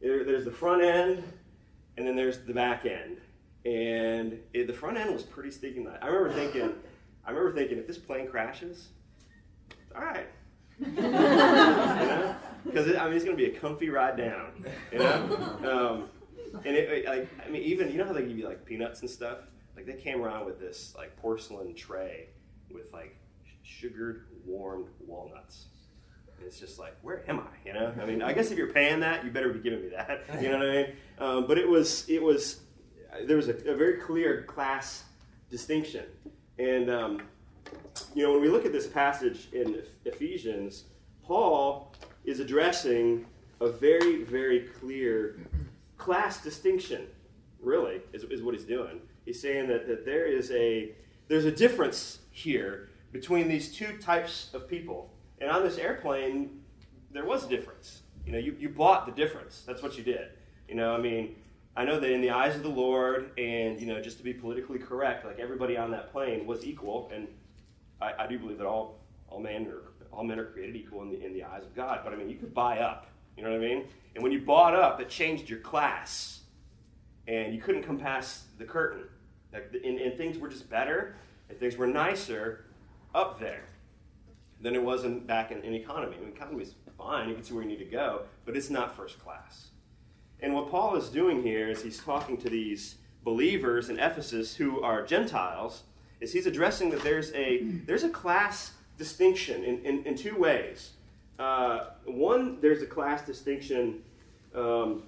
There, 0.02 0.24
there's 0.24 0.46
the 0.46 0.52
front 0.52 0.82
end, 0.82 1.22
and 1.98 2.08
then 2.08 2.16
there's 2.16 2.40
the 2.40 2.54
back 2.54 2.86
end 2.86 3.18
and 3.66 4.40
it, 4.54 4.68
the 4.68 4.74
front 4.74 4.98
end 4.98 5.14
was 5.14 5.24
pretty 5.24 5.52
sticky. 5.52 5.86
I 6.02 6.08
remember 6.08 6.34
thinking, 6.34 6.74
I 7.26 7.32
remember 7.32 7.56
thinking, 7.56 7.78
if 7.78 7.88
this 7.88 7.98
plane 7.98 8.28
crashes, 8.28 8.88
all 9.96 10.04
right, 10.04 10.28
you 10.80 10.92
know? 10.92 12.36
I 12.70 13.06
mean 13.06 13.14
it's 13.14 13.26
going 13.26 13.38
to 13.38 13.44
be 13.44 13.46
a 13.46 13.60
comfy 13.60 13.90
ride 13.90 14.18
down, 14.18 14.66
you 14.92 15.00
know. 15.00 15.58
Um, 15.72 16.10
and 16.66 16.76
it, 16.76 16.90
it, 16.90 17.06
like 17.06 17.30
I 17.46 17.50
mean, 17.50 17.62
even 17.64 17.90
you 17.92 17.98
know 17.98 18.06
how 18.06 18.14
they 18.14 18.24
give 18.24 18.38
you 18.38 18.46
like 18.46 18.66
peanuts 18.66 19.02
and 19.02 19.10
stuff. 19.10 19.40
Like 19.76 19.86
they 19.86 19.94
came 19.94 20.22
around 20.22 20.46
with 20.46 20.60
this 20.60 20.94
like 20.98 21.16
porcelain 21.18 21.74
tray 21.76 22.28
with 22.74 22.92
like 22.92 23.16
sugared 23.64 24.26
warmed 24.46 24.90
walnuts. 25.06 25.68
And 26.38 26.48
it's 26.48 26.60
just 26.60 26.80
like, 26.80 26.96
where 27.02 27.24
am 27.30 27.40
I? 27.40 27.68
You 27.68 27.74
know, 27.74 27.94
I 28.02 28.06
mean, 28.06 28.22
I 28.22 28.34
guess 28.34 28.52
if 28.52 28.58
you're 28.58 28.74
paying 28.74 29.00
that, 29.02 29.24
you 29.24 29.32
better 29.32 29.54
be 29.54 29.60
giving 29.60 29.82
me 29.82 29.90
that. 29.90 30.24
You 30.42 30.50
know 30.50 30.58
what 30.58 30.68
I 30.68 30.72
mean? 30.72 30.88
Um, 31.20 31.48
but 31.48 31.58
it 31.58 31.68
was, 31.68 32.10
it 32.10 32.22
was 32.22 32.62
there 33.26 33.38
was 33.38 33.48
a, 33.48 33.56
a, 33.70 33.76
very 33.76 33.98
clear 33.98 34.44
class 34.44 35.04
distinction. 35.50 36.06
And, 36.58 36.90
um, 36.90 37.22
you 38.16 38.24
know, 38.24 38.32
when 38.32 38.42
we 38.42 38.50
look 38.50 38.66
at 38.66 38.72
this 38.72 38.88
passage 38.88 39.50
in 39.54 39.84
Ephesians, 40.06 40.86
Paul 41.24 41.94
is 42.26 42.40
addressing 42.40 43.26
a 43.60 43.70
very, 43.70 44.24
very 44.24 44.62
clear 44.62 45.40
class 45.98 46.44
distinction, 46.44 47.08
really, 47.62 48.02
is, 48.14 48.24
is 48.26 48.42
what 48.42 48.56
he's 48.56 48.66
doing. 48.66 49.02
He's 49.26 49.42
saying 49.42 49.68
that, 49.68 49.88
that 49.88 50.06
there 50.06 50.26
is 50.26 50.52
a, 50.52 50.94
there's 51.28 51.46
a 51.46 51.52
difference 51.52 52.20
here 52.32 52.90
between 53.12 53.48
these 53.48 53.74
two 53.74 53.98
types 53.98 54.50
of 54.54 54.68
people. 54.68 55.12
And 55.40 55.50
on 55.50 55.64
this 55.64 55.78
airplane, 55.78 56.62
there 57.12 57.26
was 57.26 57.44
a 57.44 57.50
difference. 57.50 58.02
You 58.26 58.32
know, 58.32 58.40
you, 58.40 58.56
you 58.60 58.70
bought 58.70 59.06
the 59.06 59.12
difference. 59.12 59.64
That's 59.66 59.82
what 59.82 59.98
you 59.98 60.04
did. 60.04 60.30
You 60.68 60.76
know, 60.76 60.96
I 60.96 61.00
mean, 61.00 61.36
I 61.76 61.86
know 61.86 62.00
that 62.00 62.12
in 62.12 62.22
the 62.22 62.32
eyes 62.32 62.56
of 62.56 62.64
the 62.64 62.70
Lord, 62.70 63.32
and 63.38 63.80
you 63.80 63.88
know, 63.88 64.02
just 64.02 64.18
to 64.18 64.24
be 64.24 64.34
politically 64.34 64.80
correct, 64.80 65.26
like 65.26 65.40
everybody 65.40 65.78
on 65.78 65.92
that 65.92 66.12
plane 66.12 66.46
was 66.46 66.66
equal, 66.66 67.10
and 67.14 67.28
I, 68.02 68.24
I 68.24 68.28
do 68.28 68.38
believe 68.38 68.58
that 68.58 68.68
all 68.68 69.00
all 69.30 69.40
men 69.40 69.68
are 69.68 69.91
all 70.12 70.24
men 70.24 70.40
are 70.40 70.46
created 70.46 70.76
equal 70.76 71.02
in 71.04 71.10
the 71.10 71.26
in 71.26 71.34
the 71.34 71.44
eyes 71.44 71.64
of 71.64 71.76
God. 71.76 72.02
But 72.04 72.14
I 72.14 72.16
mean, 72.16 72.30
you 72.30 72.36
could 72.36 72.54
buy 72.54 72.80
up. 72.80 73.08
You 73.38 73.44
know 73.44 73.52
what 73.52 73.62
I 73.62 73.64
mean? 73.64 73.86
And 74.16 74.24
when 74.24 74.32
you 74.32 74.42
bought 74.42 74.76
up, 74.76 75.00
it 75.00 75.10
changed 75.10 75.50
your 75.50 75.60
class, 75.60 76.42
and 77.28 77.54
you 77.54 77.62
couldn't 77.62 77.84
come 77.84 77.98
past 77.98 78.58
the 78.58 78.66
curtain. 78.66 79.04
Like, 79.54 79.72
and, 79.86 80.00
and 80.00 80.18
things 80.18 80.38
were 80.38 80.50
just 80.50 80.70
better, 80.70 81.16
and 81.50 81.58
things 81.58 81.78
were 81.78 81.88
nicer 81.88 82.66
up 83.16 83.40
there 83.40 83.64
than 84.62 84.76
it 84.76 84.84
was 84.84 85.06
in, 85.06 85.22
back 85.22 85.52
in, 85.52 85.62
in 85.62 85.74
economy. 85.74 86.16
I 86.18 86.26
mean, 86.26 86.34
economy 86.36 86.64
is 86.64 86.74
fine; 86.98 87.30
you 87.30 87.36
can 87.36 87.44
see 87.44 87.54
where 87.54 87.64
you 87.64 87.70
need 87.70 87.80
to 87.80 87.86
go, 87.86 88.24
but 88.46 88.56
it's 88.56 88.70
not 88.70 88.96
first 88.96 89.20
class. 89.20 89.70
And 90.42 90.54
what 90.54 90.70
Paul 90.70 90.96
is 90.96 91.10
doing 91.10 91.44
here 91.44 91.70
is 91.70 91.84
he's 91.84 92.00
talking 92.00 92.36
to 92.38 92.50
these 92.50 92.96
believers 93.24 93.90
in 93.90 94.00
Ephesus 94.00 94.56
who 94.56 94.82
are 94.82 95.06
Gentiles, 95.06 95.84
is 96.20 96.34
he's 96.34 96.48
addressing 96.48 96.90
that 96.92 97.04
there's 97.04 97.32
a, 97.34 97.64
there's 97.86 98.04
a 98.04 98.10
class 98.10 98.74
distinction 99.02 99.64
in, 99.64 99.76
in, 99.84 99.96
in 100.06 100.16
two 100.16 100.36
ways. 100.38 100.92
uh, 101.40 101.80
one, 102.06 102.62
there's 102.62 102.84
a 102.84 102.86
class 102.86 103.26
distinction 103.26 104.04
um, 104.54 105.04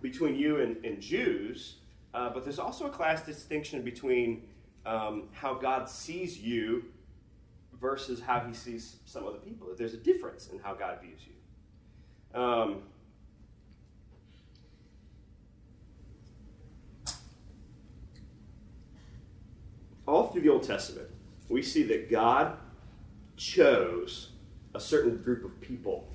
between 0.00 0.36
you 0.36 0.60
and, 0.60 0.72
and 0.84 1.00
Jews, 1.00 1.76
uh, 2.14 2.30
but 2.30 2.44
there's 2.44 2.60
also 2.60 2.86
a 2.86 2.90
class 2.90 3.26
distinction 3.26 3.82
between 3.82 4.44
um, 4.86 5.24
how 5.32 5.52
God 5.54 5.88
sees 5.88 6.38
you 6.38 6.84
versus 7.80 8.20
how 8.20 8.38
he 8.38 8.54
sees 8.54 8.98
some 9.04 9.26
other 9.26 9.38
people. 9.38 9.66
There's 9.76 9.94
a 9.94 10.04
difference 10.10 10.48
in 10.52 10.60
how 10.60 10.74
God 10.74 11.00
views 11.02 11.22
you. 11.26 12.40
Um, 12.40 12.82
all 20.06 20.28
through 20.28 20.42
the 20.42 20.50
Old 20.50 20.62
Testament, 20.62 21.08
we 21.48 21.62
see 21.62 21.82
that 21.84 22.08
God 22.08 22.58
chose 23.36 24.30
a 24.74 24.80
certain 24.80 25.16
group 25.22 25.44
of 25.44 25.60
people, 25.60 26.08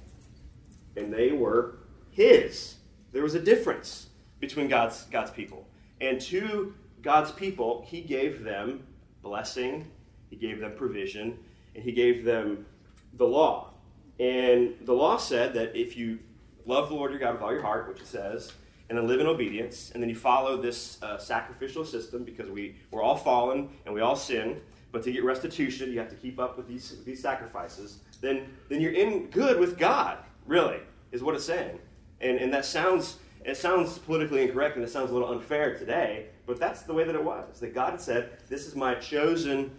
and 0.96 1.14
they 1.14 1.32
were 1.32 1.80
His. 2.12 2.76
There 3.12 3.24
was 3.24 3.36
a 3.36 3.40
difference 3.40 4.08
between 4.40 4.68
God's, 4.68 5.04
God's 5.06 5.32
people. 5.32 5.66
And 6.02 6.20
to 6.22 6.74
God's 7.02 7.32
people, 7.32 7.86
He 7.88 8.02
gave 8.02 8.44
them 8.44 8.84
blessing, 9.22 9.90
He 10.30 10.36
gave 10.36 10.60
them 10.60 10.74
provision, 10.76 11.38
and 11.76 11.84
He 11.84 11.92
gave 11.92 12.24
them 12.24 12.66
the 13.14 13.26
law. 13.26 13.74
And 14.20 14.76
the 14.82 14.94
law 14.94 15.18
said 15.18 15.54
that 15.54 15.76
if 15.76 15.96
you 15.96 16.20
love 16.66 16.90
the 16.90 16.96
Lord 16.96 17.12
your 17.12 17.20
God 17.20 17.34
with 17.34 17.42
all 17.42 17.54
your 17.54 17.62
heart, 17.62 17.88
which 17.88 18.02
it 18.02 18.08
says, 18.08 18.52
and 18.90 18.98
then 18.98 19.08
live 19.08 19.20
in 19.20 19.28
obedience, 19.28 19.92
and 19.94 20.02
then 20.02 20.10
you 20.10 20.16
follow 20.16 20.58
this 20.58 21.02
uh, 21.04 21.18
sacrificial 21.18 21.86
system 21.86 22.24
because 22.24 22.50
we, 22.50 22.76
we're 22.92 23.04
all 23.04 23.16
fallen 23.16 23.70
and 23.86 23.94
we 23.94 24.02
all 24.02 24.16
sin, 24.16 24.60
but 24.92 25.04
to 25.04 25.12
get 25.12 25.24
restitution, 25.24 25.92
you 25.92 26.00
have 26.00 26.10
to 26.10 26.16
keep 26.16 26.40
up 26.40 26.58
with 26.58 26.68
these, 26.68 26.96
these 27.06 27.22
sacrifices, 27.22 28.00
then, 28.22 28.48
then 28.70 28.82
you're 28.82 28.94
in 28.94 29.28
good 29.28 29.60
with 29.60 29.78
God, 29.78 30.18
really, 30.46 30.80
is 31.12 31.22
what 31.24 31.36
it's 31.36 31.46
saying. 31.46 31.80
And, 32.22 32.38
and 32.38 32.52
that 32.54 32.66
sounds, 32.66 33.18
it 33.46 33.58
sounds 33.58 33.98
politically 34.00 34.42
incorrect 34.42 34.76
and 34.76 34.84
it 34.84 34.90
sounds 34.90 35.12
a 35.12 35.14
little 35.14 35.32
unfair 35.32 35.78
today, 35.78 36.28
but 36.46 36.60
that's 36.60 36.82
the 36.84 36.94
way 36.94 37.04
that 37.04 37.16
it 37.16 37.24
was. 37.24 37.60
That 37.60 37.74
God 37.74 38.02
said, 38.02 38.32
This 38.50 38.66
is 38.66 38.76
my 38.76 38.96
chosen 38.96 39.72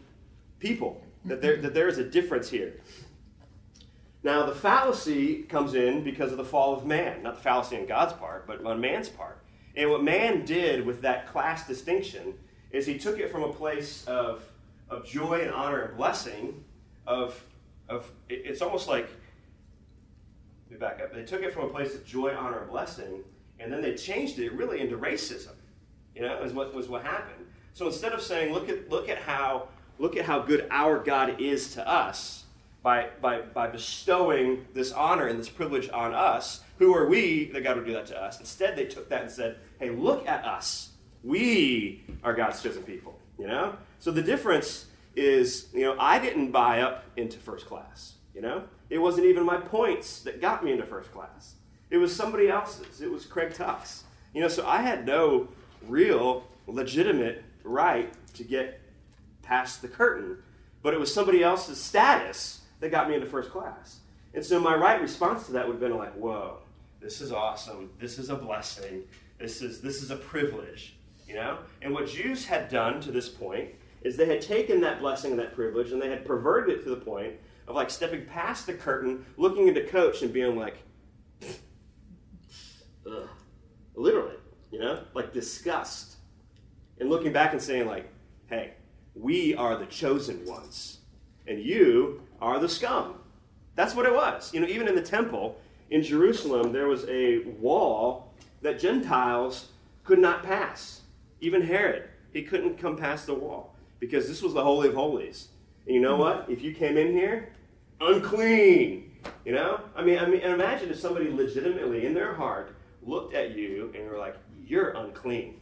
people, 0.59 1.05
that 1.25 1.43
there, 1.43 1.57
that 1.57 1.75
there 1.75 1.89
is 1.89 1.99
a 1.99 2.05
difference 2.05 2.49
here. 2.49 2.75
Now, 4.23 4.45
the 4.45 4.55
fallacy 4.55 5.43
comes 5.45 5.75
in 5.75 6.05
because 6.05 6.31
of 6.31 6.37
the 6.37 6.45
fall 6.45 6.75
of 6.75 6.85
man. 6.85 7.23
Not 7.23 7.37
the 7.37 7.41
fallacy 7.41 7.79
on 7.79 7.87
God's 7.87 8.13
part, 8.13 8.47
but 8.47 8.65
on 8.65 8.81
man's 8.81 9.09
part. 9.09 9.43
And 9.75 9.91
what 9.91 10.03
man 10.03 10.45
did 10.45 10.85
with 10.85 11.01
that 11.03 11.27
class 11.27 11.67
distinction 11.67 12.35
is 12.71 12.87
he 12.87 12.99
took 12.99 13.19
it 13.19 13.33
from 13.33 13.43
a 13.43 13.53
place 13.53 14.05
of, 14.07 14.43
of 14.91 15.07
joy 15.07 15.41
and 15.41 15.51
honor 15.51 15.83
and 15.83 15.97
blessing, 15.97 16.65
of, 17.07 17.43
of 17.89 18.11
it's 18.29 18.61
almost 18.61 18.89
like, 18.89 19.09
let 20.69 20.73
me 20.73 20.77
back 20.77 21.01
up. 21.03 21.15
They 21.15 21.25
took 21.25 21.43
it 21.43 21.53
from 21.53 21.65
a 21.65 21.69
place 21.69 21.95
of 21.95 22.05
joy, 22.05 22.35
honor, 22.35 22.61
and 22.61 22.71
blessing, 22.71 23.25
and 23.59 23.73
then 23.73 23.81
they 23.83 23.95
changed 23.95 24.39
it 24.39 24.53
really 24.53 24.81
into 24.81 24.97
racism. 24.97 25.53
You 26.15 26.23
know, 26.23 26.43
is 26.43 26.53
what 26.53 26.75
was 26.75 26.89
what 26.89 27.03
happened. 27.05 27.47
So 27.73 27.87
instead 27.87 28.13
of 28.13 28.21
saying, 28.21 28.53
look 28.53 28.69
at 28.69 28.91
look 28.91 29.09
at 29.09 29.19
how 29.19 29.69
look 29.99 30.17
at 30.17 30.25
how 30.25 30.41
good 30.41 30.67
our 30.71 30.99
God 30.99 31.41
is 31.41 31.75
to 31.75 31.89
us, 31.89 32.45
by, 32.83 33.09
by, 33.21 33.43
by 33.43 33.67
bestowing 33.69 34.65
this 34.73 34.93
honor 34.93 35.27
and 35.27 35.39
this 35.39 35.49
privilege 35.49 35.91
on 35.91 36.15
us. 36.15 36.63
Who 36.79 36.95
are 36.95 37.07
we 37.07 37.51
that 37.53 37.63
God 37.63 37.77
would 37.77 37.87
do 37.87 37.93
that 37.93 38.07
to 38.07 38.21
us? 38.21 38.41
Instead, 38.41 38.77
they 38.77 38.87
took 38.87 39.09
that 39.11 39.23
and 39.23 39.31
said, 39.31 39.59
hey, 39.79 39.91
look 39.91 40.27
at 40.27 40.45
us. 40.45 40.93
We 41.23 42.03
are 42.25 42.33
God's 42.33 42.63
chosen 42.63 42.83
people. 42.83 43.20
You 43.41 43.47
know? 43.47 43.75
So 43.99 44.11
the 44.11 44.23
difference 44.23 44.87
is, 45.17 45.69
you 45.73 45.83
know, 45.83 45.97
I 45.99 46.19
didn't 46.19 46.51
buy 46.51 46.83
up 46.83 47.05
into 47.17 47.39
first 47.39 47.67
class. 47.67 48.15
You 48.35 48.43
know? 48.43 48.65
It 48.91 48.99
wasn't 48.99 49.27
even 49.27 49.45
my 49.45 49.57
points 49.57 50.23
that 50.23 50.41
got 50.41 50.65
me 50.65 50.73
into 50.73 50.85
first 50.85 51.13
class. 51.13 51.55
It 51.91 51.99
was 51.99 52.15
somebody 52.15 52.49
else's. 52.49 53.01
It 53.01 53.11
was 53.11 53.25
Craig 53.25 53.55
Tuck's. 53.55 54.05
You 54.35 54.43
know, 54.43 54.49
so 54.49 54.67
I 54.67 54.83
had 54.83 55.07
no 55.07 55.49
real 55.89 56.45
legitimate 56.67 57.43
right 57.65 58.13
to 58.35 58.45
get 58.45 58.81
past 59.43 59.83
the 59.83 59.89
curtain, 59.89 60.39
but 60.83 60.95
it 60.95 61.01
was 61.01 61.13
somebody 61.13 61.43
else's 61.43 61.81
status 61.81 62.61
that 62.79 62.91
got 62.91 63.09
me 63.09 63.15
into 63.15 63.27
first 63.27 63.51
class. 63.51 64.01
And 64.35 64.45
so 64.45 64.61
my 64.61 64.75
right 64.75 65.01
response 65.01 65.47
to 65.47 65.53
that 65.53 65.67
would 65.67 65.75
have 65.75 65.81
been 65.81 65.97
like, 65.97 66.15
whoa, 66.15 66.59
this 67.01 67.21
is 67.21 67.33
awesome. 67.33 67.91
This 67.99 68.19
is 68.19 68.31
a 68.31 68.37
blessing. 68.37 69.03
This 69.39 69.63
is, 69.63 69.81
this 69.81 70.03
is 70.03 70.11
a 70.11 70.17
privilege, 70.17 70.95
you 71.31 71.37
know? 71.37 71.59
And 71.81 71.95
what 71.95 72.09
Jews 72.09 72.45
had 72.45 72.69
done 72.69 73.01
to 73.03 73.13
this 73.13 73.29
point 73.29 73.71
is 74.03 74.17
they 74.17 74.27
had 74.27 74.41
taken 74.41 74.81
that 74.81 74.99
blessing 74.99 75.31
and 75.31 75.41
that 75.41 75.55
privilege 75.55 75.93
and 75.93 76.03
they 76.03 76.11
had 76.11 76.25
perverted 76.25 76.81
it 76.81 76.83
to 76.85 76.91
the 76.91 76.97
point 76.97 77.35
of 77.69 77.77
like 77.77 77.89
stepping 77.89 78.25
past 78.27 78.67
the 78.67 78.75
curtain, 78.75 79.25
looking 79.37 79.69
into 79.69 79.85
coach 79.85 80.23
and 80.23 80.33
being 80.33 80.57
like, 80.57 80.79
Ugh. 83.07 83.29
literally, 83.95 84.37
you 84.73 84.81
know, 84.81 85.05
like 85.15 85.33
disgust. 85.33 86.17
And 86.99 87.09
looking 87.09 87.33
back 87.33 87.53
and 87.53 87.63
saying 87.63 87.87
like, 87.87 88.11
hey, 88.49 88.73
we 89.15 89.55
are 89.55 89.77
the 89.77 89.87
chosen 89.87 90.45
ones. 90.45 90.99
And 91.47 91.63
you 91.63 92.23
are 92.43 92.59
the 92.59 92.69
scum. 92.69 93.15
That's 93.77 93.95
what 93.95 94.05
it 94.05 94.13
was. 94.13 94.53
You 94.53 94.61
know, 94.61 94.67
even 94.67 94.89
in 94.89 94.97
the 94.97 95.03
temple 95.03 95.61
in 95.91 96.03
Jerusalem, 96.03 96.73
there 96.73 96.89
was 96.89 97.05
a 97.09 97.39
wall 97.61 98.35
that 98.63 98.81
Gentiles 98.81 99.69
could 100.05 100.19
not 100.19 100.43
pass. 100.43 101.00
Even 101.41 101.63
Herod, 101.63 102.09
he 102.33 102.43
couldn't 102.43 102.79
come 102.79 102.97
past 102.97 103.27
the 103.27 103.35
wall 103.35 103.77
because 103.99 104.29
this 104.29 104.43
was 104.43 104.55
the 104.55 104.63
Holy 104.63 104.89
of 104.89 104.95
Holies. 104.95 105.49
And 105.87 105.95
you 105.95 106.01
know 106.01 106.17
what? 106.17 106.43
Mm-hmm. 106.43 106.53
If 106.53 106.63
you 106.63 106.75
came 106.75 106.97
in 106.97 107.13
here, 107.13 107.53
unclean. 108.01 109.11
You 109.45 109.53
know? 109.53 109.81
I 109.95 110.03
mean, 110.03 110.19
I 110.19 110.27
mean, 110.27 110.41
imagine 110.41 110.91
if 110.91 110.99
somebody 110.99 111.31
legitimately 111.31 112.07
in 112.07 112.15
their 112.15 112.35
heart 112.35 112.75
looked 113.03 113.35
at 113.35 113.57
you 113.57 113.93
and 113.95 114.09
were 114.09 114.19
like, 114.19 114.37
"You're 114.67 114.91
unclean," 114.91 115.61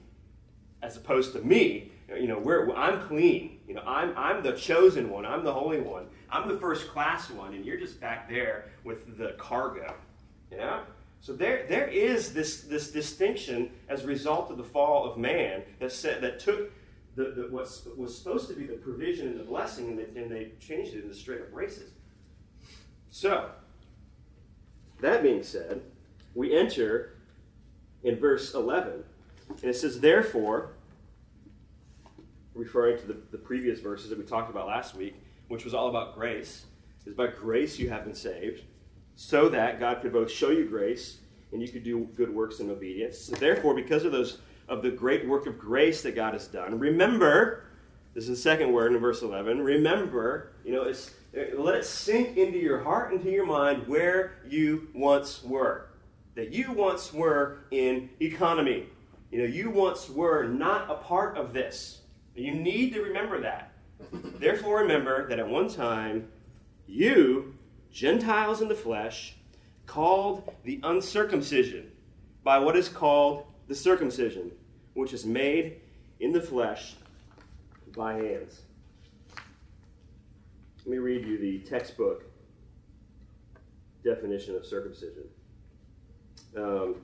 as 0.82 0.96
opposed 0.96 1.32
to 1.34 1.40
me. 1.40 1.92
You 2.08 2.26
know, 2.26 2.38
we're, 2.38 2.74
I'm 2.74 3.00
clean. 3.02 3.60
You 3.66 3.74
know, 3.74 3.82
I'm 3.86 4.16
I'm 4.16 4.42
the 4.42 4.52
chosen 4.52 5.10
one. 5.10 5.26
I'm 5.26 5.44
the 5.44 5.52
holy 5.52 5.80
one. 5.80 6.06
I'm 6.30 6.48
the 6.48 6.58
first 6.58 6.88
class 6.88 7.30
one, 7.30 7.54
and 7.54 7.64
you're 7.64 7.78
just 7.78 8.00
back 8.00 8.28
there 8.28 8.66
with 8.84 9.18
the 9.18 9.34
cargo. 9.38 9.94
Yeah? 10.50 10.80
So 11.20 11.32
there, 11.32 11.66
there 11.68 11.88
is 11.88 12.32
this, 12.32 12.62
this 12.62 12.90
distinction 12.90 13.70
as 13.88 14.04
a 14.04 14.06
result 14.06 14.50
of 14.50 14.56
the 14.56 14.64
fall 14.64 15.10
of 15.10 15.18
man 15.18 15.62
that, 15.78 15.92
said, 15.92 16.20
that 16.22 16.38
took 16.38 16.70
the, 17.16 17.24
the, 17.24 17.42
what 17.50 17.68
was 17.96 18.16
supposed 18.16 18.48
to 18.48 18.54
be 18.54 18.64
the 18.64 18.74
provision 18.74 19.26
and 19.26 19.38
the 19.38 19.44
blessing, 19.44 19.88
and 19.88 19.98
they, 19.98 20.20
and 20.20 20.30
they 20.30 20.52
changed 20.60 20.94
it 20.94 21.02
into 21.02 21.14
straight 21.14 21.40
up 21.40 21.52
racism. 21.52 21.90
So, 23.10 23.50
that 25.00 25.22
being 25.22 25.42
said, 25.42 25.82
we 26.34 26.56
enter 26.56 27.16
in 28.04 28.16
verse 28.16 28.54
11, 28.54 29.02
and 29.48 29.64
it 29.64 29.74
says, 29.74 30.00
Therefore, 30.00 30.72
referring 32.54 32.98
to 32.98 33.06
the, 33.06 33.16
the 33.32 33.38
previous 33.38 33.80
verses 33.80 34.10
that 34.10 34.18
we 34.18 34.24
talked 34.24 34.50
about 34.50 34.66
last 34.66 34.94
week, 34.94 35.16
which 35.48 35.64
was 35.64 35.74
all 35.74 35.88
about 35.88 36.14
grace, 36.14 36.66
is 37.06 37.14
by 37.14 37.26
grace 37.26 37.78
you 37.78 37.88
have 37.88 38.04
been 38.04 38.14
saved, 38.14 38.62
so 39.20 39.48
that 39.48 39.80
God 39.80 40.00
could 40.00 40.12
both 40.12 40.30
show 40.30 40.50
you 40.50 40.64
grace 40.64 41.18
and 41.50 41.60
you 41.60 41.66
could 41.66 41.82
do 41.82 42.08
good 42.16 42.32
works 42.32 42.60
in 42.60 42.70
obedience. 42.70 43.18
So 43.18 43.34
therefore, 43.34 43.74
because 43.74 44.04
of 44.04 44.12
those 44.12 44.38
of 44.68 44.80
the 44.80 44.92
great 44.92 45.26
work 45.26 45.48
of 45.48 45.58
grace 45.58 46.02
that 46.02 46.14
God 46.14 46.34
has 46.34 46.46
done, 46.46 46.78
remember, 46.78 47.64
this 48.14 48.28
is 48.28 48.30
the 48.30 48.36
second 48.36 48.72
word 48.72 48.94
in 48.94 49.00
verse 49.00 49.22
11, 49.22 49.60
remember, 49.60 50.52
you 50.64 50.70
know, 50.70 50.82
it's, 50.82 51.14
let 51.56 51.74
it 51.74 51.84
sink 51.84 52.36
into 52.36 52.58
your 52.58 52.78
heart 52.78 53.12
and 53.12 53.20
to 53.24 53.28
your 53.28 53.44
mind 53.44 53.88
where 53.88 54.38
you 54.48 54.86
once 54.94 55.42
were. 55.42 55.88
That 56.36 56.52
you 56.52 56.70
once 56.70 57.12
were 57.12 57.64
in 57.72 58.10
economy. 58.20 58.86
You 59.32 59.40
know, 59.40 59.48
you 59.48 59.68
once 59.68 60.08
were 60.08 60.44
not 60.44 60.88
a 60.88 60.94
part 60.94 61.36
of 61.36 61.52
this. 61.52 62.02
You 62.36 62.54
need 62.54 62.94
to 62.94 63.02
remember 63.02 63.40
that. 63.40 63.72
Therefore, 64.38 64.78
remember 64.78 65.28
that 65.28 65.40
at 65.40 65.48
one 65.48 65.68
time, 65.68 66.28
you, 66.86 67.54
Gentiles 67.92 68.60
in 68.60 68.68
the 68.68 68.74
flesh, 68.74 69.34
called 69.86 70.52
the 70.64 70.78
uncircumcision 70.82 71.90
by 72.44 72.58
what 72.58 72.76
is 72.76 72.88
called 72.88 73.44
the 73.66 73.74
circumcision, 73.74 74.52
which 74.94 75.12
is 75.12 75.24
made 75.24 75.80
in 76.20 76.32
the 76.32 76.40
flesh 76.40 76.94
by 77.96 78.14
hands. 78.14 78.62
Let 80.84 80.92
me 80.92 80.98
read 80.98 81.26
you 81.26 81.38
the 81.38 81.58
textbook 81.60 82.24
definition 84.04 84.54
of 84.54 84.64
circumcision. 84.64 85.24
Um, 86.56 86.96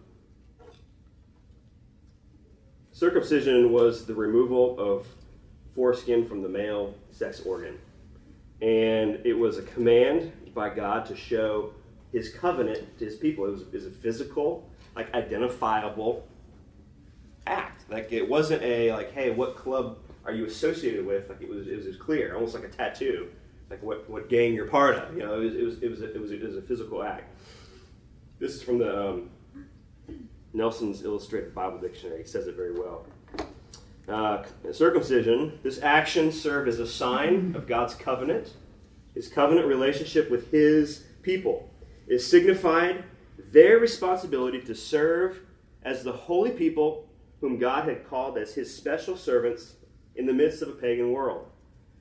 circumcision 2.92 3.72
was 3.72 4.06
the 4.06 4.14
removal 4.14 4.78
of 4.78 5.06
foreskin 5.74 6.26
from 6.28 6.42
the 6.42 6.48
male 6.48 6.94
sex 7.10 7.40
organ. 7.40 7.78
And 8.62 9.20
it 9.24 9.36
was 9.36 9.58
a 9.58 9.62
command 9.62 10.32
by 10.54 10.70
God 10.70 11.04
to 11.06 11.16
show 11.16 11.72
his 12.12 12.32
covenant 12.32 12.98
to 12.98 13.04
his 13.04 13.16
people. 13.16 13.46
It 13.46 13.50
was, 13.50 13.62
it 13.62 13.72
was 13.72 13.86
a 13.86 13.90
physical, 13.90 14.68
like 14.94 15.12
identifiable 15.14 16.26
act. 17.46 17.84
Like 17.90 18.12
it 18.12 18.28
wasn't 18.28 18.62
a 18.62 18.92
like, 18.92 19.12
hey, 19.12 19.30
what 19.30 19.56
club 19.56 19.98
are 20.24 20.32
you 20.32 20.46
associated 20.46 21.04
with? 21.04 21.28
Like 21.28 21.42
it 21.42 21.48
was, 21.48 21.66
it 21.66 21.84
was 21.84 21.96
clear, 21.96 22.34
almost 22.34 22.54
like 22.54 22.64
a 22.64 22.68
tattoo. 22.68 23.28
like 23.70 23.82
what, 23.82 24.08
what 24.08 24.28
gang 24.28 24.54
you're 24.54 24.66
part 24.66 24.96
of. 24.96 25.16
You 25.16 25.22
know, 25.22 25.40
it 25.40 25.44
was, 25.44 25.54
it 25.54 25.64
was, 25.64 25.82
it 25.82 25.90
was, 25.90 26.00
a, 26.00 26.14
it 26.14 26.20
was, 26.20 26.30
a, 26.30 26.34
it 26.34 26.46
was 26.46 26.56
a 26.56 26.62
physical 26.62 27.02
act. 27.02 27.24
This 28.38 28.54
is 28.54 28.62
from 28.62 28.78
the 28.78 29.10
um, 29.10 29.30
Nelson's 30.52 31.02
Illustrated 31.02 31.54
Bible 31.54 31.78
Dictionary. 31.78 32.22
He 32.22 32.28
says 32.28 32.46
it 32.46 32.56
very 32.56 32.72
well. 32.72 33.06
Uh, 34.06 34.44
circumcision, 34.70 35.58
this 35.62 35.80
action 35.82 36.30
served 36.30 36.68
as 36.68 36.78
a 36.78 36.86
sign 36.86 37.54
of 37.56 37.66
God's 37.66 37.94
covenant, 37.94 38.52
his 39.14 39.28
covenant 39.28 39.66
relationship 39.66 40.30
with 40.30 40.50
his 40.50 41.04
people. 41.22 41.70
It 42.06 42.20
signified 42.20 43.04
their 43.52 43.78
responsibility 43.78 44.60
to 44.62 44.74
serve 44.74 45.40
as 45.82 46.02
the 46.02 46.12
holy 46.12 46.50
people 46.50 47.08
whom 47.40 47.58
God 47.58 47.88
had 47.88 48.08
called 48.08 48.38
as 48.38 48.54
his 48.54 48.74
special 48.74 49.16
servants 49.16 49.74
in 50.16 50.26
the 50.26 50.32
midst 50.32 50.62
of 50.62 50.68
a 50.68 50.72
pagan 50.72 51.12
world. 51.12 51.46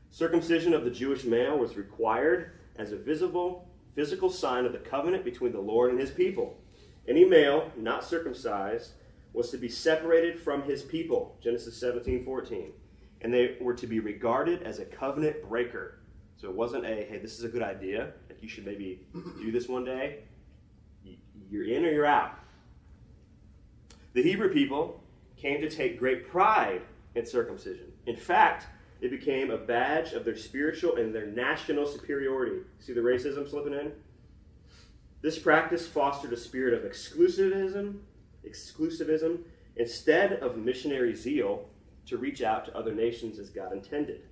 Circumcision 0.10 0.74
of 0.74 0.84
the 0.84 0.92
Jewish 0.92 1.24
male 1.24 1.58
was 1.58 1.76
required 1.76 2.52
as 2.76 2.92
a 2.92 2.98
visible 2.98 3.68
physical 3.96 4.30
sign 4.30 4.66
of 4.66 4.72
the 4.72 4.78
covenant 4.80 5.24
between 5.24 5.52
the 5.52 5.60
Lord 5.60 5.92
and 5.92 6.00
his 6.00 6.12
people. 6.12 6.58
Any 7.08 7.26
male 7.26 7.72
not 7.76 8.04
circumcised 8.04 8.92
was 9.34 9.50
to 9.50 9.58
be 9.58 9.70
separated 9.70 10.40
from 10.40 10.64
his 10.64 10.84
people, 10.84 11.36
Genesis 11.44 11.80
17 11.80 12.24
14. 12.24 12.72
And 13.22 13.34
they 13.34 13.58
were 13.60 13.74
to 13.74 13.88
be 13.88 14.00
regarded 14.00 14.64
as 14.64 14.80
a 14.80 14.86
covenant 14.86 15.48
breaker. 15.48 16.00
So 16.44 16.50
it 16.50 16.56
wasn't 16.58 16.86
a, 16.86 16.90
hey, 16.90 17.20
this 17.22 17.40
is 17.40 17.46
a 17.46 17.48
good 17.48 17.64
idea, 17.64 18.12
like 18.28 18.44
you 18.44 18.50
should 18.50 18.66
maybe 18.66 19.00
do 19.14 19.50
this 19.50 19.70
one 19.70 19.86
day. 19.86 20.26
You're 21.50 21.64
in 21.64 21.86
or 21.86 21.90
you're 21.90 22.06
out. 22.06 22.38
The 24.12 24.22
Hebrew 24.22 24.52
people 24.52 25.02
came 25.38 25.62
to 25.62 25.70
take 25.70 25.98
great 25.98 26.28
pride 26.28 26.82
in 27.16 27.26
circumcision. 27.26 27.94
In 28.08 28.18
fact, 28.18 28.68
it 29.00 29.10
became 29.10 29.52
a 29.52 29.58
badge 29.58 30.12
of 30.12 30.26
their 30.26 30.36
spiritual 30.36 30.98
and 30.98 31.16
their 31.16 31.28
national 31.28 31.88
superiority. 31.88 32.58
See 32.80 32.92
the 32.92 33.00
racism 33.00 33.50
slipping 33.50 33.72
in? 33.72 33.94
This 35.22 35.40
practice 35.40 35.88
fostered 35.88 36.34
a 36.34 36.38
spirit 36.38 36.74
of 36.74 36.82
exclusivism, 36.84 38.00
exclusivism 38.46 39.44
instead 39.78 40.34
of 40.34 40.58
missionary 40.58 41.16
zeal 41.16 41.70
to 42.08 42.18
reach 42.18 42.42
out 42.42 42.66
to 42.66 42.78
other 42.78 42.94
nations 42.94 43.40
as 43.40 43.50
God 43.50 43.72
intended. 43.72 44.24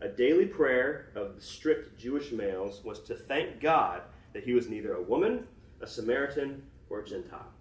A 0.00 0.08
daily 0.08 0.46
prayer 0.46 1.10
of 1.16 1.34
the 1.34 1.42
strict 1.42 1.98
Jewish 1.98 2.30
males 2.30 2.82
was 2.84 3.00
to 3.00 3.16
thank 3.16 3.60
God 3.60 4.02
that 4.32 4.44
he 4.44 4.52
was 4.52 4.68
neither 4.68 4.94
a 4.94 5.02
woman, 5.02 5.48
a 5.80 5.86
Samaritan, 5.88 6.62
or 6.88 7.00
a 7.00 7.04
Gentile. 7.04 7.52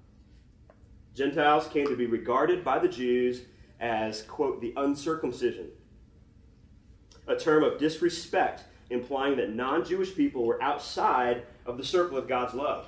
Gentiles 1.16 1.68
came 1.68 1.88
to 1.88 1.96
be 1.96 2.06
regarded 2.06 2.64
by 2.64 2.78
the 2.78 2.88
Jews 2.88 3.42
as, 3.80 4.22
quote, 4.22 4.62
the 4.62 4.74
uncircumcision, 4.78 5.70
a 7.28 7.36
term 7.36 7.64
of 7.64 7.80
disrespect, 7.80 8.66
implying 8.92 9.36
that 9.38 9.56
non 9.56 9.84
Jewish 9.84 10.16
people 10.16 10.46
were 10.46 10.62
outside 10.62 11.44
of 11.66 11.78
the 11.78 11.84
circle 11.84 12.18
of 12.18 12.28
God's 12.28 12.54
love. 12.54 12.88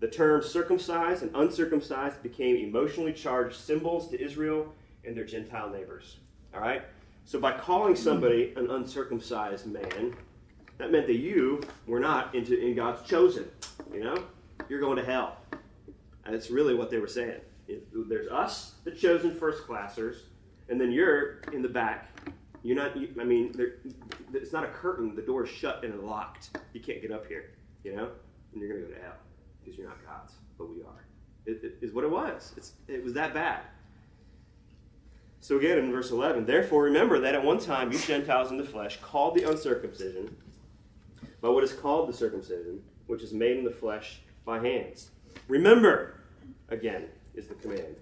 The 0.00 0.08
terms 0.08 0.46
circumcised 0.46 1.22
and 1.22 1.34
uncircumcised 1.34 2.22
became 2.22 2.56
emotionally 2.56 3.12
charged 3.12 3.56
symbols 3.56 4.08
to 4.08 4.20
Israel 4.20 4.72
and 5.04 5.14
their 5.14 5.24
Gentile 5.24 5.68
neighbors. 5.68 6.16
All 6.54 6.60
right? 6.60 6.82
So 7.28 7.38
by 7.38 7.52
calling 7.52 7.94
somebody 7.94 8.54
an 8.56 8.70
uncircumcised 8.70 9.66
man, 9.66 10.16
that 10.78 10.90
meant 10.90 11.06
that 11.06 11.18
you 11.18 11.60
were 11.86 12.00
not 12.00 12.34
into, 12.34 12.58
in 12.58 12.74
God's 12.74 13.06
chosen. 13.08 13.44
You 13.92 14.02
know? 14.02 14.24
You're 14.68 14.80
going 14.80 14.96
to 14.96 15.04
hell. 15.04 15.36
And 16.24 16.34
it's 16.34 16.50
really 16.50 16.74
what 16.74 16.90
they 16.90 16.98
were 16.98 17.06
saying. 17.06 17.40
There's 17.92 18.28
us, 18.28 18.76
the 18.84 18.90
chosen 18.90 19.34
first 19.34 19.66
classers, 19.66 20.16
and 20.70 20.80
then 20.80 20.90
you're 20.90 21.40
in 21.52 21.60
the 21.60 21.68
back 21.68 22.08
you're 22.62 22.76
not. 22.76 22.96
I 23.20 23.24
mean, 23.24 23.54
it's 24.32 24.52
not 24.52 24.64
a 24.64 24.68
curtain. 24.68 25.14
The 25.14 25.22
door 25.22 25.44
is 25.44 25.50
shut 25.50 25.84
and 25.84 26.00
locked. 26.00 26.50
You 26.72 26.80
can't 26.80 27.00
get 27.00 27.12
up 27.12 27.26
here. 27.26 27.54
You 27.84 27.96
know, 27.96 28.10
and 28.52 28.60
you're 28.60 28.68
gonna 28.68 28.88
go 28.88 28.94
to 28.94 29.00
hell 29.00 29.14
because 29.60 29.78
you're 29.78 29.88
not 29.88 30.04
God's, 30.04 30.34
but 30.58 30.68
we 30.68 30.82
are. 30.82 31.04
It, 31.46 31.60
it 31.62 31.78
is 31.80 31.92
what 31.92 32.04
it 32.04 32.10
was. 32.10 32.52
It's, 32.56 32.72
it 32.88 33.02
was 33.02 33.14
that 33.14 33.32
bad. 33.32 33.60
So 35.40 35.56
again, 35.56 35.78
in 35.78 35.92
verse 35.92 36.10
11, 36.10 36.46
therefore 36.46 36.82
remember 36.84 37.20
that 37.20 37.34
at 37.34 37.44
one 37.44 37.58
time 37.58 37.92
you 37.92 37.98
Gentiles 37.98 38.50
in 38.50 38.56
the 38.56 38.64
flesh 38.64 38.98
called 39.00 39.34
the 39.36 39.48
uncircumcision 39.48 40.36
by 41.40 41.48
what 41.48 41.62
is 41.64 41.72
called 41.72 42.08
the 42.08 42.12
circumcision, 42.12 42.82
which 43.06 43.22
is 43.22 43.32
made 43.32 43.56
in 43.56 43.64
the 43.64 43.70
flesh 43.70 44.20
by 44.44 44.58
hands. 44.58 45.10
Remember, 45.46 46.20
again, 46.68 47.06
is 47.34 47.46
the 47.46 47.54
command. 47.54 47.96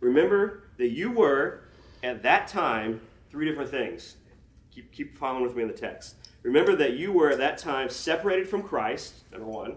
Remember 0.00 0.64
that 0.78 0.90
you 0.90 1.10
were 1.10 1.64
at 2.02 2.22
that 2.22 2.48
time 2.48 3.00
three 3.30 3.46
different 3.46 3.70
things. 3.70 4.16
Keep, 4.70 4.92
keep 4.92 5.16
following 5.16 5.42
with 5.42 5.54
me 5.54 5.62
in 5.62 5.68
the 5.68 5.74
text. 5.74 6.16
Remember 6.42 6.74
that 6.76 6.94
you 6.94 7.12
were 7.12 7.30
at 7.30 7.38
that 7.38 7.58
time 7.58 7.88
separated 7.88 8.48
from 8.48 8.62
Christ, 8.62 9.14
number 9.30 9.46
one, 9.46 9.76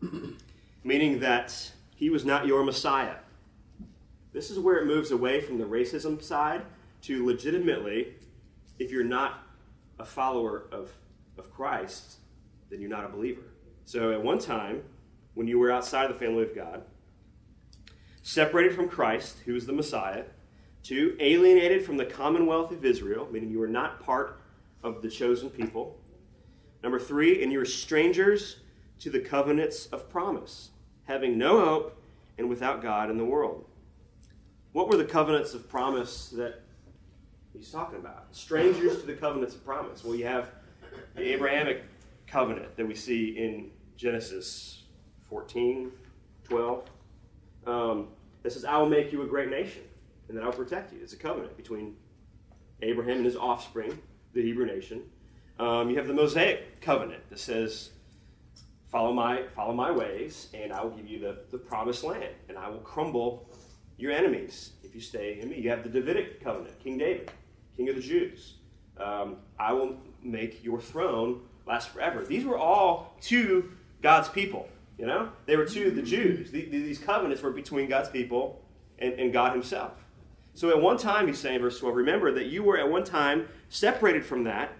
meaning 0.84 1.20
that 1.20 1.72
he 1.96 2.10
was 2.10 2.24
not 2.24 2.46
your 2.46 2.62
Messiah. 2.62 3.16
This 4.34 4.50
is 4.50 4.58
where 4.58 4.76
it 4.76 4.86
moves 4.86 5.10
away 5.10 5.40
from 5.40 5.56
the 5.56 5.64
racism 5.64 6.22
side 6.22 6.62
to 7.02 7.24
legitimately, 7.24 8.08
if 8.78 8.90
you're 8.90 9.02
not 9.02 9.44
a 9.98 10.04
follower 10.04 10.66
of, 10.70 10.92
of 11.38 11.50
Christ, 11.50 12.16
then 12.68 12.80
you're 12.80 12.90
not 12.90 13.06
a 13.06 13.08
believer. 13.08 13.44
So 13.86 14.12
at 14.12 14.22
one 14.22 14.38
time, 14.38 14.82
when 15.32 15.46
you 15.46 15.58
were 15.58 15.72
outside 15.72 16.10
the 16.10 16.14
family 16.14 16.42
of 16.42 16.54
God, 16.54 16.82
separated 18.22 18.74
from 18.74 18.90
Christ, 18.90 19.38
who 19.46 19.56
is 19.56 19.64
the 19.64 19.72
Messiah, 19.72 20.24
Two, 20.84 21.16
alienated 21.18 21.82
from 21.82 21.96
the 21.96 22.04
commonwealth 22.04 22.70
of 22.70 22.84
Israel, 22.84 23.26
meaning 23.30 23.50
you 23.50 23.58
were 23.58 23.66
not 23.66 24.00
part 24.04 24.42
of 24.82 25.00
the 25.00 25.08
chosen 25.08 25.48
people. 25.48 25.98
Number 26.82 26.98
three, 26.98 27.42
and 27.42 27.50
you 27.50 27.58
were 27.58 27.64
strangers 27.64 28.56
to 29.00 29.08
the 29.08 29.18
covenants 29.18 29.86
of 29.86 30.10
promise, 30.10 30.68
having 31.04 31.38
no 31.38 31.64
hope 31.64 32.02
and 32.36 32.50
without 32.50 32.82
God 32.82 33.08
in 33.08 33.16
the 33.16 33.24
world. 33.24 33.64
What 34.74 34.88
were 34.88 34.96
the 34.96 35.04
covenants 35.04 35.54
of 35.54 35.68
promise 35.68 36.30
that 36.30 36.60
he's 37.52 37.70
talking 37.70 37.96
about? 37.96 38.26
Strangers 38.32 38.98
to 38.98 39.06
the 39.06 39.12
covenants 39.12 39.54
of 39.54 39.64
promise. 39.64 40.02
Well, 40.02 40.16
you 40.16 40.26
have 40.26 40.50
the 41.14 41.32
Abrahamic 41.32 41.84
covenant 42.26 42.76
that 42.76 42.84
we 42.84 42.96
see 42.96 43.38
in 43.38 43.70
Genesis 43.96 44.82
14, 45.28 45.92
12. 46.42 46.90
Um, 47.68 48.08
says, 48.42 48.64
I 48.64 48.76
will 48.78 48.88
make 48.88 49.12
you 49.12 49.22
a 49.22 49.26
great 49.26 49.48
nation 49.48 49.82
and 50.28 50.36
that 50.36 50.42
I'll 50.42 50.50
protect 50.50 50.92
you. 50.92 50.98
It's 51.00 51.12
a 51.12 51.18
covenant 51.18 51.56
between 51.56 51.94
Abraham 52.82 53.18
and 53.18 53.26
his 53.26 53.36
offspring, 53.36 53.96
the 54.32 54.42
Hebrew 54.42 54.66
nation. 54.66 55.02
Um, 55.60 55.88
you 55.88 55.96
have 55.98 56.08
the 56.08 56.14
Mosaic 56.14 56.80
covenant 56.80 57.22
that 57.30 57.38
says, 57.38 57.90
follow 58.88 59.12
my, 59.12 59.44
follow 59.54 59.72
my 59.72 59.92
ways, 59.92 60.48
and 60.52 60.72
I 60.72 60.82
will 60.82 60.90
give 60.90 61.06
you 61.06 61.20
the, 61.20 61.38
the 61.52 61.58
promised 61.58 62.02
land, 62.02 62.34
and 62.48 62.58
I 62.58 62.68
will 62.68 62.78
crumble 62.78 63.48
your 63.96 64.12
enemies 64.12 64.72
if 64.82 64.94
you 64.94 65.00
stay 65.00 65.40
in 65.40 65.48
me. 65.50 65.60
You 65.60 65.70
have 65.70 65.82
the 65.82 65.88
Davidic 65.88 66.42
covenant, 66.42 66.78
King 66.82 66.98
David, 66.98 67.30
king 67.76 67.88
of 67.88 67.96
the 67.96 68.02
Jews. 68.02 68.54
Um, 68.96 69.36
I 69.58 69.72
will 69.72 69.96
make 70.22 70.64
your 70.64 70.80
throne 70.80 71.40
last 71.66 71.88
forever. 71.90 72.24
These 72.24 72.44
were 72.44 72.58
all 72.58 73.16
to 73.22 73.70
God's 74.02 74.28
people. 74.28 74.68
You 74.98 75.06
know, 75.06 75.30
they 75.46 75.56
were 75.56 75.66
to 75.66 75.90
the 75.90 76.02
Jews. 76.02 76.50
these 76.52 76.98
covenants 76.98 77.42
were 77.42 77.50
between 77.50 77.88
God's 77.88 78.08
people 78.10 78.62
and, 78.98 79.14
and 79.14 79.32
God 79.32 79.52
Himself. 79.52 79.92
So 80.54 80.70
at 80.70 80.80
one 80.80 80.98
time, 80.98 81.26
he's 81.26 81.40
saying, 81.40 81.60
verse 81.60 81.80
12, 81.80 81.96
remember 81.96 82.30
that 82.32 82.46
you 82.46 82.62
were 82.62 82.78
at 82.78 82.88
one 82.88 83.02
time 83.02 83.48
separated 83.68 84.24
from 84.24 84.44
that, 84.44 84.72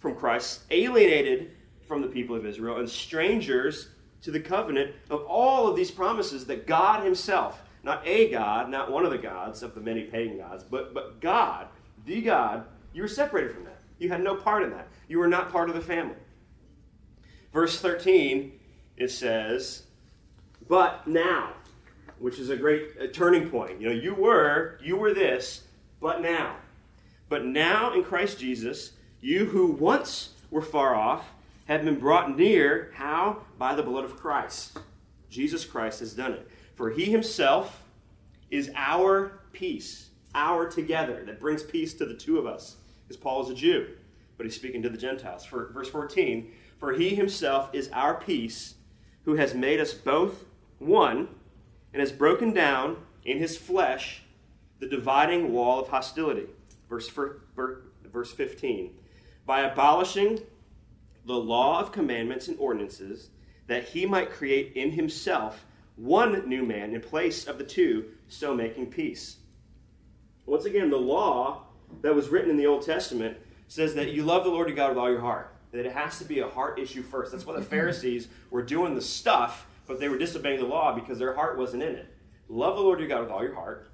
from 0.00 0.14
Christ, 0.14 0.62
alienated 0.70 1.50
from 1.86 2.00
the 2.00 2.08
people 2.08 2.34
of 2.34 2.46
Israel, 2.46 2.78
and 2.78 2.88
strangers 2.88 3.88
to 4.22 4.30
the 4.30 4.40
covenant 4.40 4.94
of 5.10 5.22
all 5.26 5.68
of 5.68 5.76
these 5.76 5.90
promises 5.90 6.46
that 6.46 6.66
God 6.66 7.04
himself, 7.04 7.60
not 7.82 8.06
a 8.06 8.30
God, 8.30 8.70
not 8.70 8.90
one 8.90 9.04
of 9.04 9.10
the 9.10 9.18
gods 9.18 9.62
of 9.62 9.74
the 9.74 9.80
many 9.80 10.02
pagan 10.04 10.38
gods, 10.38 10.64
but, 10.64 10.94
but 10.94 11.20
God, 11.20 11.66
the 12.06 12.20
God, 12.20 12.64
you 12.92 13.02
were 13.02 13.08
separated 13.08 13.52
from 13.52 13.64
that. 13.64 13.78
You 13.98 14.08
had 14.08 14.22
no 14.22 14.36
part 14.36 14.62
in 14.62 14.70
that. 14.70 14.88
You 15.08 15.18
were 15.18 15.28
not 15.28 15.50
part 15.50 15.68
of 15.68 15.74
the 15.74 15.80
family. 15.80 16.16
Verse 17.52 17.80
13, 17.80 18.52
it 18.96 19.10
says, 19.10 19.84
But 20.68 21.06
now, 21.06 21.52
which 22.18 22.38
is 22.38 22.50
a 22.50 22.56
great 22.56 22.90
uh, 23.00 23.06
turning 23.12 23.50
point. 23.50 23.80
You 23.80 23.88
know, 23.88 23.94
you 23.94 24.14
were, 24.14 24.78
you 24.82 24.96
were 24.96 25.12
this, 25.12 25.64
but 26.00 26.22
now. 26.22 26.56
But 27.28 27.44
now 27.44 27.92
in 27.92 28.04
Christ 28.04 28.38
Jesus, 28.38 28.92
you 29.20 29.46
who 29.46 29.66
once 29.66 30.30
were 30.50 30.62
far 30.62 30.94
off 30.94 31.30
have 31.66 31.84
been 31.84 31.98
brought 31.98 32.36
near. 32.36 32.92
How? 32.94 33.42
By 33.58 33.74
the 33.74 33.82
blood 33.82 34.04
of 34.04 34.16
Christ. 34.16 34.78
Jesus 35.30 35.64
Christ 35.64 36.00
has 36.00 36.12
done 36.12 36.32
it. 36.32 36.48
For 36.74 36.90
he 36.90 37.04
himself 37.06 37.84
is 38.50 38.70
our 38.74 39.40
peace, 39.52 40.10
our 40.34 40.68
together, 40.68 41.22
that 41.26 41.40
brings 41.40 41.62
peace 41.62 41.94
to 41.94 42.06
the 42.06 42.14
two 42.14 42.38
of 42.38 42.46
us. 42.46 42.76
Because 43.06 43.20
Paul 43.20 43.42
is 43.42 43.50
a 43.50 43.54
Jew, 43.54 43.88
but 44.36 44.46
he's 44.46 44.54
speaking 44.54 44.82
to 44.82 44.88
the 44.88 44.98
Gentiles. 44.98 45.44
For 45.44 45.70
verse 45.72 45.88
14, 45.88 46.50
for 46.78 46.92
he 46.92 47.14
himself 47.14 47.70
is 47.72 47.88
our 47.92 48.14
peace, 48.14 48.74
who 49.24 49.34
has 49.34 49.54
made 49.54 49.80
us 49.80 49.94
both 49.94 50.44
one 50.78 51.28
and 51.92 52.00
has 52.00 52.10
broken 52.10 52.52
down 52.52 52.96
in 53.24 53.38
his 53.38 53.56
flesh 53.56 54.22
the 54.80 54.88
dividing 54.88 55.52
wall 55.52 55.80
of 55.80 55.88
hostility. 55.88 56.46
Verse, 56.88 57.08
verse 57.08 58.32
15. 58.32 58.94
By 59.46 59.60
abolishing 59.60 60.40
the 61.24 61.36
law 61.36 61.78
of 61.80 61.92
commandments 61.92 62.48
and 62.48 62.58
ordinances, 62.58 63.30
that 63.68 63.84
he 63.84 64.06
might 64.06 64.30
create 64.30 64.72
in 64.74 64.90
himself 64.90 65.64
one 66.02 66.48
new 66.48 66.64
man 66.64 66.92
in 66.92 67.00
place 67.00 67.46
of 67.46 67.58
the 67.58 67.64
two, 67.64 68.04
so 68.26 68.52
making 68.52 68.86
peace. 68.86 69.36
Once 70.46 70.64
again, 70.64 70.90
the 70.90 70.96
law 70.96 71.62
that 72.00 72.12
was 72.12 72.28
written 72.28 72.50
in 72.50 72.56
the 72.56 72.66
Old 72.66 72.84
Testament 72.84 73.36
says 73.68 73.94
that 73.94 74.10
you 74.10 74.24
love 74.24 74.42
the 74.42 74.50
Lord 74.50 74.66
your 74.66 74.74
God 74.74 74.88
with 74.88 74.98
all 74.98 75.10
your 75.10 75.20
heart, 75.20 75.54
that 75.70 75.86
it 75.86 75.92
has 75.92 76.18
to 76.18 76.24
be 76.24 76.40
a 76.40 76.48
heart 76.48 76.80
issue 76.80 77.02
first. 77.02 77.30
That's 77.30 77.46
why 77.46 77.54
the 77.54 77.62
Pharisees 77.62 78.26
were 78.50 78.64
doing 78.64 78.96
the 78.96 79.00
stuff, 79.00 79.68
but 79.86 80.00
they 80.00 80.08
were 80.08 80.18
disobeying 80.18 80.58
the 80.58 80.66
law 80.66 80.92
because 80.92 81.20
their 81.20 81.34
heart 81.34 81.56
wasn't 81.56 81.84
in 81.84 81.94
it. 81.94 82.12
Love 82.48 82.74
the 82.74 82.82
Lord 82.82 82.98
your 82.98 83.08
God 83.08 83.20
with 83.20 83.30
all 83.30 83.44
your 83.44 83.54
heart, 83.54 83.88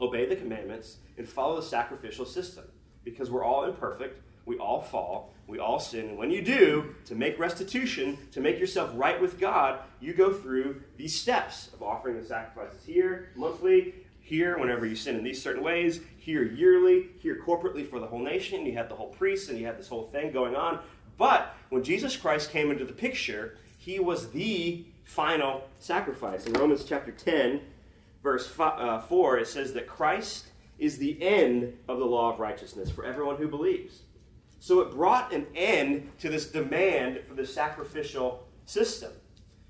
obey 0.00 0.24
the 0.24 0.36
commandments, 0.36 0.98
and 1.16 1.28
follow 1.28 1.56
the 1.56 1.66
sacrificial 1.66 2.26
system 2.26 2.64
because 3.02 3.28
we're 3.28 3.44
all 3.44 3.64
imperfect 3.64 4.22
we 4.48 4.56
all 4.56 4.80
fall. 4.80 5.30
We 5.46 5.58
all 5.58 5.78
sin. 5.78 6.08
And 6.08 6.18
when 6.18 6.30
you 6.30 6.42
do, 6.42 6.94
to 7.04 7.14
make 7.14 7.38
restitution, 7.38 8.18
to 8.32 8.40
make 8.40 8.58
yourself 8.58 8.90
right 8.94 9.20
with 9.20 9.38
God, 9.38 9.80
you 10.00 10.14
go 10.14 10.32
through 10.32 10.82
these 10.96 11.14
steps 11.14 11.68
of 11.72 11.82
offering 11.82 12.18
the 12.18 12.26
sacrifices 12.26 12.84
here, 12.84 13.28
monthly, 13.36 13.94
here, 14.20 14.58
whenever 14.58 14.84
you 14.86 14.96
sin 14.96 15.16
in 15.16 15.24
these 15.24 15.40
certain 15.40 15.62
ways, 15.62 16.00
here 16.18 16.42
yearly, 16.42 17.08
here 17.18 17.40
corporately 17.46 17.88
for 17.88 18.00
the 18.00 18.06
whole 18.06 18.18
nation. 18.22 18.66
You 18.66 18.74
had 18.74 18.88
the 18.88 18.94
whole 18.94 19.08
priests 19.08 19.48
and 19.48 19.58
you 19.58 19.66
had 19.66 19.78
this 19.78 19.88
whole 19.88 20.08
thing 20.08 20.32
going 20.32 20.56
on. 20.56 20.80
But 21.16 21.54
when 21.68 21.82
Jesus 21.82 22.16
Christ 22.16 22.50
came 22.50 22.70
into 22.70 22.84
the 22.84 22.92
picture, 22.92 23.56
he 23.78 24.00
was 24.00 24.30
the 24.30 24.84
final 25.04 25.62
sacrifice. 25.78 26.46
In 26.46 26.52
Romans 26.54 26.84
chapter 26.84 27.12
10, 27.12 27.60
verse 28.22 28.52
uh, 28.58 29.00
4, 29.00 29.38
it 29.38 29.48
says 29.48 29.72
that 29.74 29.86
Christ 29.86 30.48
is 30.78 30.98
the 30.98 31.20
end 31.22 31.76
of 31.88 31.98
the 31.98 32.04
law 32.04 32.32
of 32.32 32.38
righteousness 32.38 32.90
for 32.90 33.04
everyone 33.04 33.36
who 33.36 33.48
believes. 33.48 34.02
So 34.60 34.80
it 34.80 34.90
brought 34.90 35.32
an 35.32 35.46
end 35.54 36.10
to 36.18 36.28
this 36.28 36.46
demand 36.46 37.20
for 37.26 37.34
the 37.34 37.46
sacrificial 37.46 38.46
system. 38.64 39.12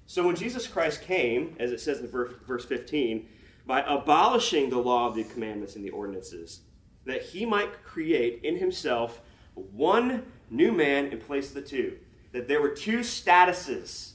So 0.06 0.26
when 0.26 0.36
Jesus 0.36 0.66
Christ 0.66 1.02
came, 1.02 1.54
as 1.58 1.72
it 1.72 1.80
says 1.80 2.00
in 2.00 2.08
verse 2.08 2.64
15, 2.64 3.28
by 3.66 3.82
abolishing 3.86 4.70
the 4.70 4.78
law 4.78 5.06
of 5.06 5.14
the 5.14 5.24
commandments 5.24 5.76
and 5.76 5.84
the 5.84 5.90
ordinances, 5.90 6.60
that 7.04 7.22
he 7.22 7.44
might 7.44 7.84
create 7.84 8.40
in 8.42 8.56
himself 8.56 9.20
one 9.54 10.24
new 10.50 10.72
man 10.72 11.06
in 11.06 11.18
place 11.18 11.48
of 11.48 11.54
the 11.54 11.62
two. 11.62 11.98
That 12.32 12.48
there 12.48 12.62
were 12.62 12.70
two 12.70 13.00
statuses, 13.00 14.12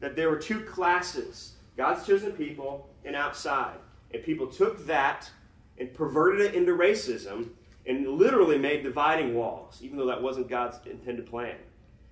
that 0.00 0.16
there 0.16 0.30
were 0.30 0.38
two 0.38 0.60
classes 0.60 1.52
God's 1.76 2.06
chosen 2.06 2.32
people 2.32 2.88
and 3.04 3.14
outside. 3.14 3.76
And 4.12 4.22
people 4.22 4.46
took 4.46 4.86
that 4.86 5.30
and 5.78 5.92
perverted 5.92 6.40
it 6.40 6.54
into 6.54 6.72
racism 6.72 7.50
and 7.86 8.08
literally 8.08 8.58
made 8.58 8.82
dividing 8.82 9.34
walls, 9.34 9.78
even 9.80 9.96
though 9.96 10.06
that 10.06 10.22
wasn't 10.22 10.48
God's 10.48 10.78
intended 10.86 11.26
plan. 11.26 11.56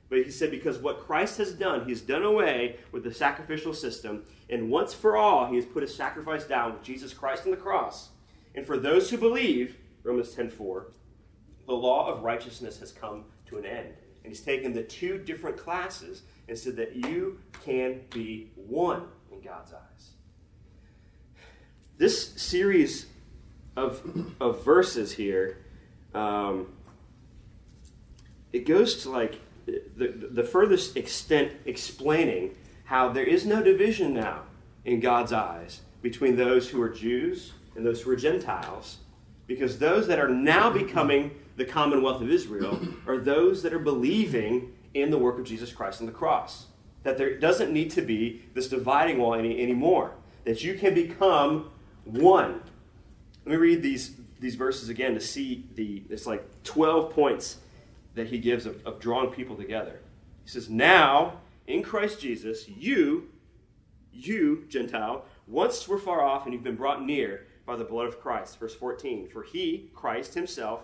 But 0.08 0.18
he 0.18 0.30
said, 0.30 0.50
because 0.50 0.78
what 0.78 1.00
Christ 1.00 1.38
has 1.38 1.52
done, 1.52 1.86
he's 1.86 2.00
done 2.00 2.22
away 2.22 2.76
with 2.92 3.02
the 3.02 3.12
sacrificial 3.12 3.74
system, 3.74 4.24
and 4.48 4.70
once 4.70 4.94
for 4.94 5.16
all, 5.16 5.46
he 5.46 5.56
has 5.56 5.64
put 5.64 5.82
his 5.82 5.94
sacrifice 5.94 6.44
down 6.44 6.74
with 6.74 6.82
Jesus 6.82 7.12
Christ 7.12 7.44
on 7.44 7.50
the 7.50 7.56
cross. 7.56 8.10
And 8.54 8.64
for 8.64 8.78
those 8.78 9.10
who 9.10 9.16
believe, 9.16 9.76
Romans 10.02 10.34
10:4, 10.34 10.92
the 11.66 11.72
law 11.72 12.12
of 12.12 12.22
righteousness 12.22 12.78
has 12.80 12.92
come 12.92 13.24
to 13.46 13.56
an 13.56 13.64
end. 13.64 13.94
And 14.22 14.32
he's 14.32 14.42
taken 14.42 14.72
the 14.72 14.82
two 14.82 15.18
different 15.18 15.56
classes 15.56 16.22
and 16.48 16.58
said 16.58 16.76
that 16.76 16.94
you 16.94 17.40
can 17.64 18.02
be 18.10 18.50
one 18.54 19.08
in 19.32 19.40
God's 19.40 19.72
eyes. 19.72 20.10
This 21.96 22.40
series 22.40 23.06
of, 23.76 24.32
of 24.40 24.64
verses 24.64 25.12
here 25.12 25.63
um, 26.14 26.68
it 28.52 28.66
goes 28.66 29.02
to 29.02 29.10
like 29.10 29.40
the, 29.66 30.28
the 30.30 30.42
furthest 30.42 30.96
extent 30.96 31.52
explaining 31.64 32.54
how 32.84 33.08
there 33.08 33.24
is 33.24 33.46
no 33.46 33.62
division 33.62 34.14
now 34.14 34.42
in 34.84 35.00
God's 35.00 35.32
eyes 35.32 35.80
between 36.02 36.36
those 36.36 36.68
who 36.68 36.80
are 36.82 36.90
Jews 36.90 37.52
and 37.74 37.84
those 37.84 38.02
who 38.02 38.10
are 38.10 38.16
Gentiles, 38.16 38.98
because 39.46 39.78
those 39.78 40.06
that 40.06 40.18
are 40.18 40.28
now 40.28 40.70
becoming 40.70 41.30
the 41.56 41.64
commonwealth 41.64 42.20
of 42.20 42.30
Israel 42.30 42.80
are 43.06 43.18
those 43.18 43.62
that 43.62 43.72
are 43.72 43.78
believing 43.78 44.72
in 44.92 45.10
the 45.10 45.18
work 45.18 45.38
of 45.38 45.44
Jesus 45.44 45.72
Christ 45.72 46.00
on 46.00 46.06
the 46.06 46.12
cross. 46.12 46.66
That 47.02 47.18
there 47.18 47.38
doesn't 47.38 47.72
need 47.72 47.90
to 47.92 48.02
be 48.02 48.42
this 48.54 48.68
dividing 48.68 49.18
wall 49.18 49.34
any, 49.34 49.60
anymore, 49.62 50.12
that 50.44 50.62
you 50.62 50.74
can 50.74 50.94
become 50.94 51.70
one. 52.04 52.62
Let 53.44 53.52
me 53.52 53.56
read 53.56 53.82
these 53.82 54.16
these 54.44 54.56
verses 54.56 54.90
again 54.90 55.14
to 55.14 55.20
see 55.20 55.64
the 55.74 56.02
it's 56.10 56.26
like 56.26 56.44
12 56.64 57.14
points 57.14 57.56
that 58.14 58.26
he 58.26 58.38
gives 58.38 58.66
of, 58.66 58.86
of 58.86 59.00
drawing 59.00 59.30
people 59.30 59.56
together. 59.56 60.00
He 60.44 60.50
says, 60.50 60.68
Now, 60.68 61.38
in 61.66 61.82
Christ 61.82 62.20
Jesus, 62.20 62.68
you, 62.68 63.30
you, 64.12 64.66
Gentile, 64.68 65.24
once 65.48 65.88
were 65.88 65.98
far 65.98 66.22
off 66.22 66.44
and 66.44 66.52
you've 66.52 66.62
been 66.62 66.76
brought 66.76 67.02
near 67.02 67.46
by 67.64 67.74
the 67.74 67.84
blood 67.84 68.06
of 68.06 68.20
Christ. 68.20 68.60
Verse 68.60 68.74
14. 68.74 69.28
For 69.28 69.42
he, 69.42 69.90
Christ 69.94 70.34
himself, 70.34 70.82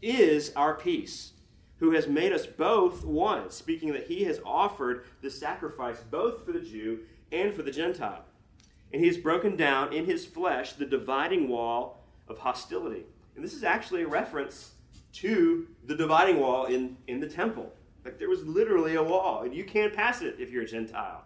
is 0.00 0.52
our 0.54 0.74
peace, 0.74 1.32
who 1.80 1.90
has 1.90 2.06
made 2.06 2.32
us 2.32 2.46
both 2.46 3.04
one, 3.04 3.50
speaking 3.50 3.92
that 3.94 4.06
he 4.06 4.22
has 4.24 4.40
offered 4.46 5.06
the 5.22 5.30
sacrifice 5.30 5.98
both 6.08 6.46
for 6.46 6.52
the 6.52 6.60
Jew 6.60 7.00
and 7.32 7.52
for 7.52 7.62
the 7.62 7.72
Gentile. 7.72 8.24
And 8.92 9.00
he 9.00 9.08
has 9.08 9.16
broken 9.16 9.56
down 9.56 9.92
in 9.92 10.06
his 10.06 10.24
flesh 10.24 10.74
the 10.74 10.86
dividing 10.86 11.48
wall 11.48 11.98
of 12.28 12.38
hostility. 12.38 13.04
And 13.34 13.44
this 13.44 13.54
is 13.54 13.64
actually 13.64 14.02
a 14.02 14.08
reference 14.08 14.72
to 15.14 15.66
the 15.86 15.94
dividing 15.94 16.40
wall 16.40 16.66
in, 16.66 16.96
in 17.06 17.20
the 17.20 17.28
temple. 17.28 17.72
Like 18.04 18.18
there 18.18 18.28
was 18.28 18.44
literally 18.44 18.96
a 18.96 19.02
wall, 19.02 19.42
and 19.42 19.54
you 19.54 19.64
can't 19.64 19.94
pass 19.94 20.22
it 20.22 20.36
if 20.38 20.50
you're 20.50 20.62
a 20.62 20.66
Gentile. 20.66 21.24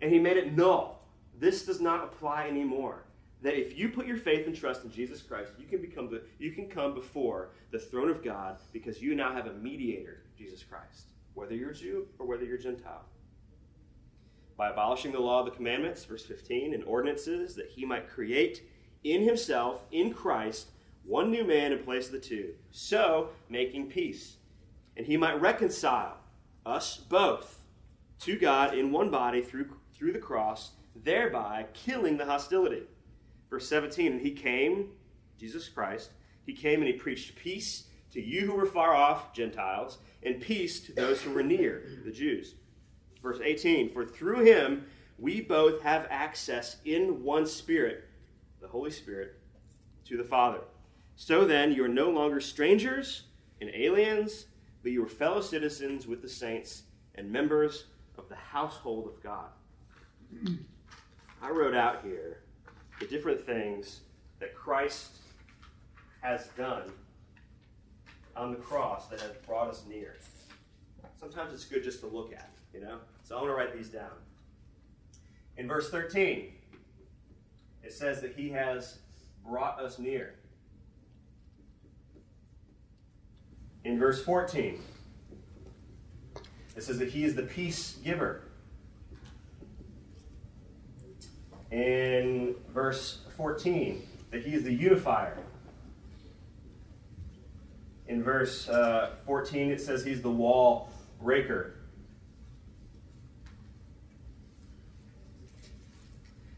And 0.00 0.12
he 0.12 0.18
made 0.18 0.36
it 0.36 0.56
null. 0.56 1.02
This 1.38 1.64
does 1.64 1.80
not 1.80 2.04
apply 2.04 2.46
anymore. 2.46 3.04
That 3.42 3.58
if 3.58 3.76
you 3.76 3.90
put 3.90 4.06
your 4.06 4.16
faith 4.16 4.46
and 4.46 4.56
trust 4.56 4.84
in 4.84 4.90
Jesus 4.90 5.20
Christ, 5.20 5.52
you 5.58 5.66
can 5.66 5.80
become 5.80 6.10
the, 6.10 6.22
you 6.38 6.52
can 6.52 6.68
come 6.68 6.94
before 6.94 7.50
the 7.70 7.78
throne 7.78 8.08
of 8.08 8.24
God 8.24 8.58
because 8.72 9.02
you 9.02 9.14
now 9.14 9.32
have 9.34 9.46
a 9.46 9.52
mediator, 9.54 10.22
Jesus 10.36 10.62
Christ, 10.62 11.08
whether 11.34 11.54
you're 11.54 11.72
Jew 11.72 12.06
or 12.18 12.26
whether 12.26 12.44
you're 12.44 12.58
Gentile. 12.58 13.04
By 14.56 14.70
abolishing 14.70 15.12
the 15.12 15.20
law 15.20 15.40
of 15.40 15.46
the 15.46 15.50
commandments, 15.50 16.04
verse 16.04 16.24
15, 16.24 16.74
and 16.74 16.84
ordinances, 16.84 17.54
that 17.56 17.68
he 17.68 17.84
might 17.84 18.08
create 18.08 18.62
in 19.04 19.22
himself, 19.22 19.84
in 19.92 20.12
Christ, 20.12 20.68
one 21.04 21.30
new 21.30 21.44
man 21.44 21.72
in 21.72 21.78
place 21.80 22.06
of 22.06 22.12
the 22.12 22.18
two, 22.18 22.54
so 22.70 23.28
making 23.48 23.90
peace. 23.90 24.36
And 24.96 25.06
he 25.06 25.16
might 25.16 25.40
reconcile 25.40 26.16
us 26.64 26.96
both 26.96 27.60
to 28.20 28.38
God 28.38 28.74
in 28.74 28.90
one 28.90 29.10
body 29.10 29.42
through, 29.42 29.68
through 29.92 30.12
the 30.12 30.18
cross, 30.18 30.72
thereby 30.96 31.66
killing 31.74 32.16
the 32.16 32.24
hostility. 32.24 32.84
Verse 33.50 33.68
17, 33.68 34.12
and 34.12 34.20
he 34.20 34.30
came, 34.30 34.90
Jesus 35.38 35.68
Christ, 35.68 36.10
he 36.46 36.54
came 36.54 36.80
and 36.80 36.88
he 36.88 36.94
preached 36.94 37.36
peace 37.36 37.84
to 38.12 38.22
you 38.22 38.46
who 38.46 38.54
were 38.54 38.66
far 38.66 38.94
off, 38.94 39.32
Gentiles, 39.34 39.98
and 40.22 40.40
peace 40.40 40.80
to 40.80 40.92
those 40.92 41.20
who 41.20 41.32
were 41.32 41.42
near, 41.42 41.82
the 42.04 42.10
Jews. 42.10 42.54
Verse 43.22 43.40
18, 43.42 43.90
for 43.90 44.04
through 44.04 44.44
him 44.44 44.86
we 45.18 45.40
both 45.40 45.82
have 45.82 46.06
access 46.10 46.76
in 46.84 47.22
one 47.22 47.46
spirit 47.46 48.04
the 48.64 48.70
Holy 48.70 48.90
Spirit, 48.90 49.38
to 50.06 50.16
the 50.16 50.24
Father. 50.24 50.60
So 51.16 51.44
then, 51.44 51.70
you 51.70 51.84
are 51.84 51.88
no 51.88 52.10
longer 52.10 52.40
strangers 52.40 53.24
and 53.60 53.68
aliens, 53.74 54.46
but 54.82 54.90
you 54.90 55.04
are 55.04 55.08
fellow 55.08 55.42
citizens 55.42 56.06
with 56.06 56.22
the 56.22 56.28
saints 56.28 56.84
and 57.14 57.30
members 57.30 57.84
of 58.16 58.30
the 58.30 58.36
household 58.36 59.06
of 59.06 59.22
God. 59.22 59.50
I 61.42 61.50
wrote 61.50 61.74
out 61.74 62.02
here 62.02 62.40
the 63.00 63.06
different 63.06 63.44
things 63.44 64.00
that 64.40 64.54
Christ 64.54 65.18
has 66.22 66.48
done 66.56 66.90
on 68.34 68.50
the 68.50 68.56
cross 68.56 69.08
that 69.08 69.20
has 69.20 69.32
brought 69.46 69.68
us 69.68 69.84
near. 69.86 70.16
Sometimes 71.20 71.52
it's 71.52 71.66
good 71.66 71.84
just 71.84 72.00
to 72.00 72.06
look 72.06 72.32
at, 72.32 72.50
you 72.72 72.80
know? 72.80 72.96
So 73.24 73.36
I 73.36 73.42
want 73.42 73.50
to 73.50 73.56
write 73.56 73.76
these 73.76 73.90
down. 73.90 74.10
In 75.58 75.68
verse 75.68 75.90
13, 75.90 76.52
it 77.84 77.92
says 77.92 78.20
that 78.22 78.34
he 78.34 78.48
has 78.50 78.98
brought 79.46 79.80
us 79.80 79.98
near. 79.98 80.34
In 83.84 83.98
verse 83.98 84.24
14, 84.24 84.80
it 86.76 86.82
says 86.82 86.98
that 86.98 87.10
he 87.10 87.24
is 87.24 87.34
the 87.34 87.42
peace 87.42 87.98
giver. 88.02 88.44
In 91.70 92.54
verse 92.72 93.18
14, 93.36 94.02
that 94.30 94.42
he 94.42 94.54
is 94.54 94.62
the 94.62 94.72
unifier. 94.72 95.36
In 98.08 98.22
verse 98.22 98.68
uh, 98.68 99.10
14, 99.26 99.70
it 99.70 99.80
says 99.80 100.04
he's 100.04 100.22
the 100.22 100.30
wall 100.30 100.90
breaker. 101.20 101.74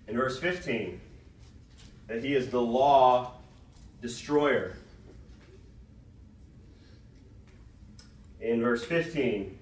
In 0.06 0.16
verse 0.16 0.38
15, 0.38 1.00
that 2.06 2.22
he 2.22 2.34
is 2.34 2.50
the 2.50 2.60
law 2.60 3.32
destroyer. 4.00 4.76
In 8.40 8.62
verse 8.62 8.84
15, 8.84 9.58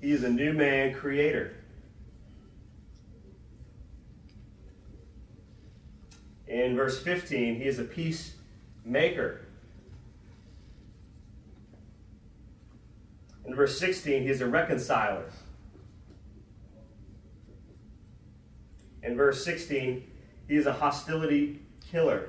he 0.00 0.10
is 0.10 0.24
a 0.24 0.30
new 0.30 0.52
man 0.52 0.94
creator. 0.94 1.54
In 6.48 6.76
verse 6.76 7.00
15, 7.00 7.56
he 7.56 7.64
is 7.64 7.78
a 7.78 7.84
peacemaker. 7.84 9.42
In 13.46 13.54
verse 13.54 13.78
16, 13.78 14.22
he 14.22 14.28
is 14.28 14.40
a 14.40 14.46
reconciler. 14.46 15.30
In 19.02 19.16
verse 19.16 19.44
16, 19.44 20.04
he 20.52 20.58
is 20.58 20.66
a 20.66 20.72
hostility 20.74 21.62
killer. 21.90 22.28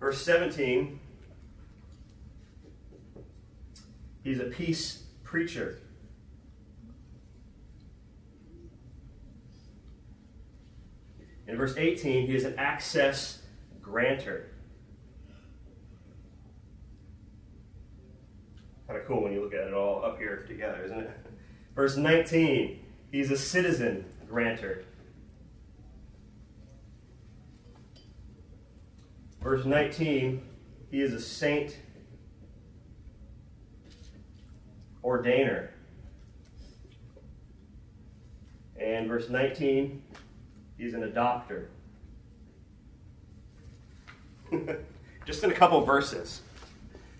Verse 0.00 0.20
17, 0.24 0.98
he's 4.24 4.40
a 4.40 4.46
peace 4.46 5.04
preacher. 5.22 5.78
In 11.46 11.56
verse 11.56 11.76
18, 11.76 12.26
he 12.26 12.34
is 12.34 12.44
an 12.44 12.58
access 12.58 13.42
grantor. 13.80 14.46
Kind 18.88 18.98
of 18.98 19.06
cool 19.06 19.22
when 19.22 19.32
you 19.32 19.42
look 19.42 19.54
at 19.54 19.68
it 19.68 19.74
all 19.74 20.04
up 20.04 20.18
here 20.18 20.44
together, 20.48 20.82
isn't 20.86 20.98
it? 20.98 21.10
Verse 21.74 21.96
19, 21.96 22.79
he's 23.10 23.30
a 23.30 23.36
citizen 23.36 24.04
grantor. 24.28 24.84
Verse 29.42 29.64
19, 29.64 30.42
he 30.90 31.00
is 31.00 31.14
a 31.14 31.20
saint 31.20 31.76
ordainer. 35.02 35.68
And 38.78 39.08
verse 39.08 39.28
19, 39.28 40.02
he's 40.76 40.94
an 40.94 41.02
adopter. 41.02 41.66
Just 45.26 45.44
in 45.44 45.50
a 45.50 45.54
couple 45.54 45.80
verses, 45.84 46.42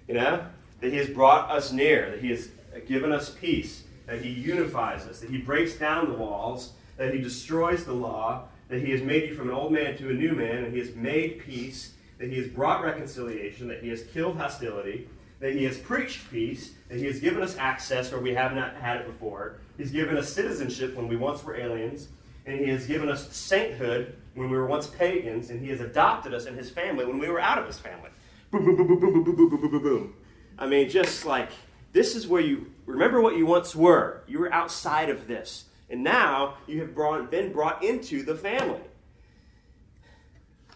you 0.09 0.14
know, 0.14 0.44
that 0.81 0.90
he 0.90 0.96
has 0.98 1.09
brought 1.09 1.50
us 1.50 1.72
near, 1.72 2.11
that 2.11 2.20
he 2.20 2.31
has 2.31 2.48
given 2.87 3.12
us 3.12 3.31
peace, 3.31 3.85
that 4.11 4.23
he 4.23 4.29
unifies 4.29 5.07
us, 5.07 5.20
that 5.20 5.31
he 5.31 5.38
breaks 5.38 5.75
down 5.75 6.09
the 6.09 6.18
walls, 6.18 6.73
that 6.96 7.14
he 7.14 7.20
destroys 7.20 7.85
the 7.85 7.92
law, 7.92 8.42
that 8.68 8.83
he 8.83 8.90
has 8.90 9.03
made 9.03 9.29
you 9.29 9.37
from 9.37 9.49
an 9.49 9.55
old 9.55 9.73
man 9.73 9.96
to 9.96 10.11
a 10.11 10.12
new 10.12 10.33
man, 10.33 10.64
and 10.64 10.73
he 10.73 10.81
has 10.81 10.92
made 10.96 11.38
peace, 11.38 11.92
that 12.18 12.29
he 12.29 12.37
has 12.37 12.49
brought 12.49 12.83
reconciliation, 12.83 13.68
that 13.68 13.81
he 13.81 13.88
has 13.88 14.03
killed 14.03 14.37
hostility, 14.37 15.09
that 15.38 15.55
he 15.55 15.62
has 15.62 15.79
preached 15.79 16.29
peace, 16.29 16.73
that 16.88 16.99
he 16.99 17.07
has 17.07 17.20
given 17.20 17.40
us 17.40 17.57
access 17.57 18.11
where 18.11 18.20
we 18.20 18.35
have 18.35 18.53
not 18.53 18.75
had 18.75 18.96
it 18.96 19.07
before. 19.07 19.59
He's 19.79 19.92
given 19.92 20.16
us 20.16 20.33
citizenship 20.33 20.96
when 20.96 21.07
we 21.07 21.14
once 21.14 21.44
were 21.44 21.57
aliens, 21.57 22.09
and 22.46 22.59
he 22.59 22.68
has 22.70 22.87
given 22.87 23.09
us 23.09 23.33
sainthood 23.35 24.16
when 24.35 24.51
we 24.51 24.57
were 24.57 24.66
once 24.66 24.88
pagans, 24.88 25.51
and 25.51 25.61
he 25.61 25.68
has 25.70 25.81
adopted 25.81 26.35
us 26.35 26.46
in 26.46 26.57
his 26.57 26.68
family 26.68 27.07
when 27.07 27.20
we 27.20 27.29
were 27.29 27.40
out 27.40 27.59
of 27.59 27.66
his 27.66 27.79
family. 27.79 28.11
Boom, 28.51 28.64
boom, 28.64 28.77
boom, 28.77 28.88
boom, 28.88 29.01
boom, 29.01 29.12
boom, 29.12 29.25
boom, 29.25 29.37
boom, 29.37 29.61
boom, 29.61 29.70
boom, 29.70 29.83
boom. 29.83 30.14
I 30.59 30.66
mean, 30.66 30.90
just 30.90 31.25
like 31.25 31.51
this 31.92 32.14
is 32.14 32.29
where 32.29 32.42
you 32.42 32.70
remember 32.90 33.20
what 33.20 33.37
you 33.37 33.46
once 33.46 33.74
were. 33.74 34.22
You 34.26 34.40
were 34.40 34.53
outside 34.53 35.09
of 35.09 35.26
this, 35.26 35.66
and 35.88 36.03
now 36.03 36.59
you 36.66 36.81
have 36.81 36.94
brought, 36.94 37.31
been 37.31 37.53
brought 37.53 37.83
into 37.83 38.22
the 38.22 38.35
family. 38.35 38.81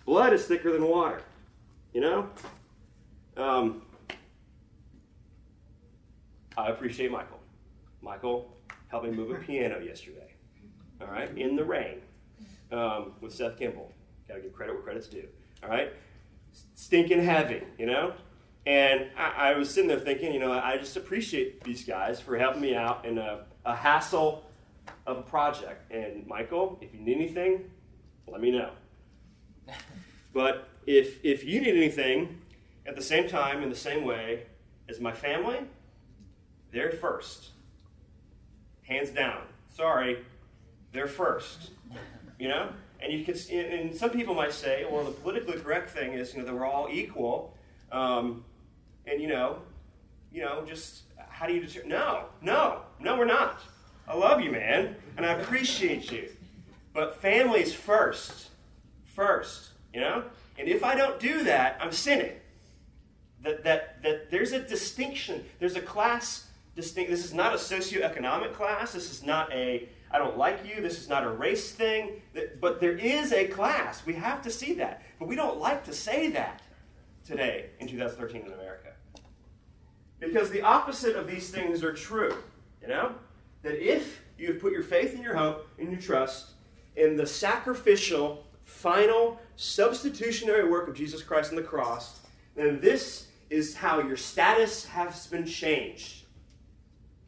Blood 0.07 0.33
is 0.33 0.45
thicker 0.45 0.73
than 0.73 0.87
water. 0.87 1.23
You 1.93 2.01
know? 2.01 2.29
Um, 3.37 3.83
I 6.57 6.69
appreciate 6.69 7.11
Michael. 7.11 7.41
Michael 8.03 8.55
helped 8.89 9.07
me 9.07 9.13
move 9.13 9.31
a 9.31 9.35
piano 9.37 9.81
yesterday. 9.81 10.33
All 11.01 11.09
right? 11.09 11.37
In 11.37 11.57
the 11.57 11.65
rain 11.65 12.01
um, 12.71 13.13
with 13.21 13.35
Seth 13.35 13.59
Kimball. 13.59 13.93
Got 14.29 14.35
to 14.37 14.41
give 14.41 14.53
credit 14.53 14.75
where 14.75 14.83
credit's 14.83 15.07
due. 15.07 15.29
All 15.63 15.69
right? 15.69 15.93
Stinking 16.75 17.25
heavy, 17.25 17.63
you 17.79 17.87
know? 17.87 18.13
And 18.67 19.11
I, 19.17 19.51
I, 19.51 19.59
was 19.59 19.69
sitting 19.69 19.89
there 19.89 19.99
thinking, 19.99 20.33
you 20.33 20.41
know, 20.41 20.53
I 20.53 20.79
just 20.79 20.97
appreciate 20.97 21.63
these 21.65 21.85
guys 21.85 22.21
for 22.21 22.39
helping 22.39 22.63
me 22.63 22.75
out 22.75 23.05
in 23.05 23.19
a, 23.19 23.45
a 23.67 23.77
hassle 23.77 24.45
of 25.07 25.19
a 25.19 25.23
project. 25.23 25.93
And 25.93 26.27
Michael, 26.27 26.79
if 26.81 26.95
you 26.95 27.01
need 27.01 27.17
anything, 27.17 27.71
let 28.27 28.41
me 28.41 28.51
know. 28.51 28.71
But 30.33 30.67
if, 30.85 31.25
if 31.25 31.45
you 31.45 31.61
need 31.61 31.77
anything 31.77 32.41
at 32.87 32.97
the 32.97 33.03
same 33.03 33.29
time, 33.29 33.63
in 33.63 33.71
the 33.71 33.77
same 33.77 34.05
way 34.05 34.47
as 34.89 34.99
my 34.99 35.13
family, 35.13 35.61
they're 36.73 36.91
first. 36.91 37.51
Hands 38.83 39.09
down. 39.11 39.43
Sorry, 39.71 40.19
they're 40.93 41.07
first. 41.07 41.71
You 42.41 42.49
know? 42.49 42.69
And 43.01 43.13
you 43.13 43.25
can, 43.25 43.37
and 43.57 43.95
some 43.95 44.11
people 44.11 44.35
might 44.35 44.53
say, 44.53 44.85
well, 44.91 45.05
the 45.05 45.13
politically 45.13 45.61
correct 45.61 45.91
thing 45.91 46.15
is, 46.15 46.33
you 46.33 46.41
know, 46.41 46.47
that 46.47 46.55
we're 46.55 46.67
all 46.67 46.89
equal. 46.91 47.55
Um, 47.93 48.45
and 49.07 49.21
you 49.21 49.29
know, 49.29 49.59
you 50.33 50.43
know, 50.43 50.65
just 50.67 51.03
how 51.29 51.47
do 51.47 51.55
you 51.55 51.61
determine? 51.61 51.91
No, 51.91 52.27
no, 52.43 52.83
no, 53.01 53.17
we're 53.17 53.25
not. 53.25 53.61
I 54.07 54.15
love 54.15 54.41
you, 54.41 54.51
man, 54.51 54.97
and 55.17 55.25
I 55.25 55.33
appreciate 55.33 56.11
you. 56.13 56.29
But 56.93 57.21
family's 57.21 57.75
first. 57.75 58.51
First, 59.05 59.71
you 59.93 60.01
know? 60.01 60.25
And 60.59 60.69
if 60.69 60.85
I 60.85 60.95
don't 60.95 61.19
do 61.19 61.45
that, 61.45 61.79
I'm 61.81 61.93
sinning. 61.93 62.33
That, 63.43 63.65
that, 63.65 64.03
that 64.03 64.31
there's 64.31 64.53
a 64.53 64.61
distinction. 64.61 65.45
There's 65.59 65.77
a 65.77 65.81
class 65.81 66.49
distinct. 66.77 67.11
This 67.11 67.25
is 67.25 67.35
not 67.35 67.53
a 67.53 67.57
socioeconomic 67.57 68.55
class. 68.55 68.93
This 68.93 69.11
is 69.11 69.23
not 69.23 69.53
a 69.53 69.89
I 70.11 70.19
don't 70.19 70.39
like 70.39 70.61
you. 70.65 70.81
This 70.81 71.01
is 71.01 71.09
not 71.09 71.25
a 71.25 71.29
race 71.29 71.73
thing. 71.73 72.23
But 72.61 72.81
there 72.81 72.97
is 72.97 73.33
a 73.33 73.49
class. 73.49 74.07
We 74.07 74.15
have 74.15 74.43
to 74.43 74.51
see 74.51 74.75
that. 74.75 75.03
But 75.19 75.27
we 75.27 75.35
don't 75.35 75.59
like 75.59 75.85
to 75.87 75.93
say 75.93 76.31
that 76.31 76.63
today 77.27 77.71
in 77.81 77.89
2013 77.89 78.43
in 78.43 78.47
America. 78.47 78.64
Because 80.27 80.51
the 80.51 80.63
opposite 80.63 81.17
of 81.17 81.27
these 81.27 81.51
things 81.51 81.83
are 81.83 81.93
true. 81.93 82.35
You 82.83 82.89
know? 82.89 83.15
That 83.63 83.77
if 83.77 84.21
you 84.39 84.49
have 84.49 84.61
put 84.61 84.73
your 84.73 84.83
faith 84.83 85.15
and 85.15 85.23
your 85.23 85.37
hope 85.37 85.69
and 85.79 85.91
your 85.91 86.01
trust 86.01 86.51
in 86.97 87.17
the 87.17 87.27
sacrificial, 87.27 88.45
final, 88.63 89.41
substitutionary 89.57 90.69
work 90.69 90.89
of 90.89 90.95
Jesus 90.95 91.23
Christ 91.23 91.51
on 91.51 91.57
the 91.57 91.63
cross, 91.63 92.21
then 92.55 92.81
this 92.81 93.29
is 93.51 93.75
how 93.75 94.01
your 94.01 94.17
status 94.17 94.85
has 94.87 95.27
been 95.27 95.47
changed. 95.47 96.25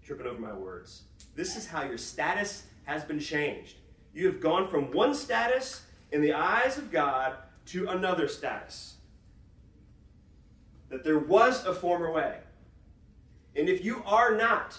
Tripping 0.04 0.26
over 0.26 0.40
my 0.40 0.52
words. 0.52 1.02
This 1.35 1.56
is 1.56 1.66
how 1.66 1.85
your 1.85 1.98
status 1.98 2.64
has 2.85 3.04
been 3.04 3.20
changed. 3.20 3.76
You 4.14 4.26
have 4.26 4.40
gone 4.40 4.68
from 4.68 4.92
one 4.92 5.14
status 5.14 5.82
in 6.12 6.22
the 6.22 6.32
eyes 6.32 6.78
of 6.78 6.90
God 6.90 7.35
to 7.66 7.88
another 7.88 8.28
status. 8.28 8.94
That 10.88 11.04
there 11.04 11.18
was 11.18 11.66
a 11.66 11.74
former 11.74 12.11
way. 12.12 12.38
And 13.57 13.69
if 13.69 13.85
you 13.85 14.03
are 14.05 14.37
not 14.37 14.79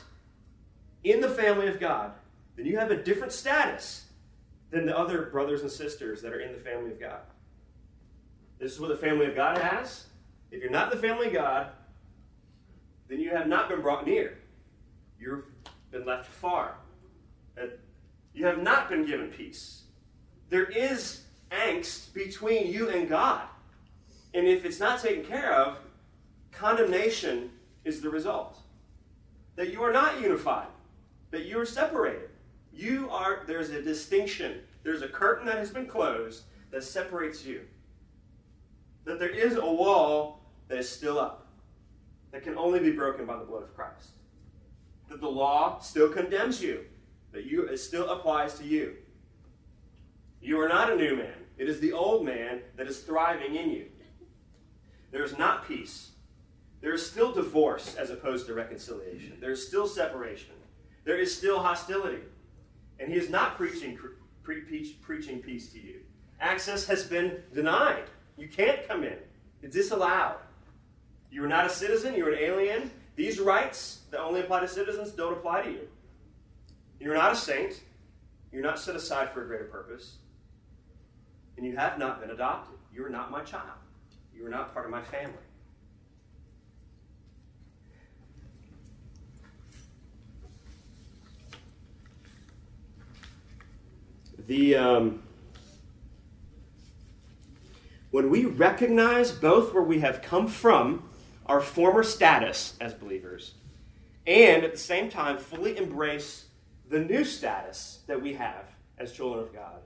in 1.04 1.20
the 1.20 1.30
family 1.30 1.68
of 1.68 1.80
God, 1.80 2.12
then 2.56 2.66
you 2.66 2.78
have 2.78 2.92
a 2.92 3.04
different 3.04 3.34
status 3.34 4.06
than 4.70 4.86
the 4.86 4.98
other 4.98 5.24
brothers 5.32 5.62
and 5.62 5.72
sisters 5.72 6.22
that 6.22 6.34
are 6.34 6.40
in 6.40 6.52
the 6.52 6.60
family 6.60 6.92
of 6.92 7.00
God. 7.00 7.22
This 8.60 8.74
is 8.74 8.80
what 8.80 8.90
the 8.90 8.98
family 8.98 9.26
of 9.26 9.36
God 9.36 9.58
has. 9.58 10.06
If 10.52 10.62
you're 10.62 10.72
not 10.72 10.92
in 10.92 11.00
the 11.00 11.08
family 11.08 11.28
of 11.28 11.34
God, 11.34 11.72
then 13.08 13.20
you 13.20 13.30
have 13.30 13.48
not 13.48 13.70
been 13.70 13.82
brought 13.82 14.06
near. 14.06 14.38
You've 15.20 15.46
been 15.92 16.06
left 16.06 16.28
far. 16.28 16.76
You 18.34 18.46
have 18.46 18.62
not 18.62 18.90
been 18.90 19.06
given 19.06 19.30
peace. 19.30 19.84
There 20.50 20.66
is 20.66 21.24
angst 21.52 22.14
between 22.14 22.72
you 22.72 22.90
and 22.90 23.10
God. 23.10 23.42
And 24.34 24.46
if 24.46 24.66
it's 24.66 24.80
not 24.80 25.02
taken 25.02 25.26
care 25.26 25.54
of, 25.54 25.78
condemnation 26.52 27.50
is 27.84 28.02
the 28.02 28.10
result 28.10 28.60
that 29.58 29.74
you 29.74 29.84
are 29.84 29.92
not 29.92 30.22
unified, 30.22 30.68
that 31.32 31.46
you 31.46 31.60
are 31.60 31.66
separated. 31.66 32.30
You 32.72 33.10
are, 33.10 33.44
there's 33.46 33.72
a 33.72 33.82
distinction. 33.82 34.62
There's 34.84 35.02
a 35.02 35.08
curtain 35.10 35.46
that 35.48 35.58
has 35.58 35.72
been 35.72 35.88
closed 35.88 36.44
that 36.72 36.84
separates 36.84 37.44
you. 37.44 37.62
That 39.04 39.20
there 39.20 39.30
is 39.30 39.56
a 39.56 39.66
wall 39.66 40.42
that 40.70 40.78
is 40.78 40.88
still 40.88 41.20
up, 41.20 41.48
that 42.32 42.44
can 42.44 42.56
only 42.56 42.80
be 42.80 42.92
broken 42.92 43.26
by 43.26 43.38
the 43.38 43.46
blood 43.46 43.64
of 43.64 43.76
Christ. 43.76 44.12
That 45.10 45.22
the 45.22 45.30
law 45.30 45.80
still 45.80 46.10
condemns 46.10 46.62
you, 46.62 46.86
that 47.32 47.46
you, 47.46 47.64
it 47.64 47.78
still 47.78 48.10
applies 48.10 48.54
to 48.60 48.64
you. 48.64 48.96
You 50.40 50.62
are 50.62 50.70
not 50.70 50.92
a 50.92 50.96
new 50.96 51.16
man. 51.16 51.34
It 51.58 51.68
is 51.68 51.80
the 51.80 51.94
old 51.94 52.24
man 52.24 52.62
that 52.76 52.88
is 52.88 53.00
thriving 53.00 53.56
in 53.56 53.72
you. 53.72 53.86
There 55.12 55.24
is 55.24 55.36
not 55.38 55.68
peace. 55.68 56.12
There 56.88 56.96
is 56.96 57.06
still 57.06 57.34
divorce 57.34 57.98
as 57.98 58.12
opposed 58.12 58.48
to 58.48 58.54
reconciliation. 58.54 59.40
There 59.42 59.52
is 59.52 59.68
still 59.68 59.88
separation. 59.88 60.56
There 61.04 61.18
is 61.18 61.36
still 61.36 61.60
hostility. 61.60 62.24
And 62.98 63.12
he 63.12 63.18
is 63.18 63.30
not 63.30 63.58
preaching, 63.58 63.98
pre- 64.42 64.62
pre- 64.62 64.96
preaching 65.02 65.40
peace 65.40 65.70
to 65.74 65.82
you. 65.82 66.00
Access 66.40 66.88
has 66.88 67.04
been 67.04 67.44
denied. 67.54 68.06
You 68.38 68.48
can't 68.48 68.88
come 68.88 69.04
in, 69.04 69.18
it's 69.62 69.76
disallowed. 69.76 70.38
You 71.30 71.44
are 71.44 71.50
not 71.50 71.66
a 71.66 71.70
citizen, 71.70 72.16
you're 72.16 72.32
an 72.32 72.40
alien. 72.40 72.90
These 73.18 73.42
rights 73.42 74.04
that 74.12 74.22
only 74.22 74.40
apply 74.40 74.62
to 74.62 74.68
citizens 74.70 75.12
don't 75.12 75.34
apply 75.34 75.64
to 75.64 75.70
you. 75.70 75.90
You're 77.02 77.16
not 77.16 77.34
a 77.34 77.36
saint. 77.36 77.82
You're 78.54 78.64
not 78.64 78.80
set 78.80 78.96
aside 78.96 79.32
for 79.32 79.44
a 79.44 79.46
greater 79.46 79.66
purpose. 79.66 80.20
And 81.58 81.66
you 81.66 81.76
have 81.76 82.00
not 82.00 82.22
been 82.22 82.30
adopted. 82.30 82.80
You 82.94 83.04
are 83.04 83.10
not 83.10 83.30
my 83.30 83.42
child. 83.42 83.78
You 84.34 84.46
are 84.46 84.50
not 84.50 84.74
part 84.74 84.86
of 84.86 84.92
my 84.92 85.02
family. 85.02 85.34
The 94.48 94.76
um, 94.78 95.24
when 98.12 98.30
we 98.30 98.46
recognize 98.46 99.32
both 99.32 99.74
where 99.74 99.84
we 99.84 100.00
have 100.00 100.22
come 100.22 100.48
from, 100.48 101.04
our 101.46 101.60
former 101.60 102.02
status 102.02 102.78
as 102.80 102.94
believers, 102.94 103.56
and 104.26 104.64
at 104.64 104.72
the 104.72 104.78
same 104.78 105.10
time 105.10 105.38
fully 105.38 105.78
embrace 105.78 106.46
the 106.90 107.00
new 107.00 107.26
status 107.26 108.00
that 108.08 108.22
we 108.22 108.34
have 108.36 108.64
as 108.98 109.12
children 109.12 109.44
of 109.44 109.54
God. 109.54 109.82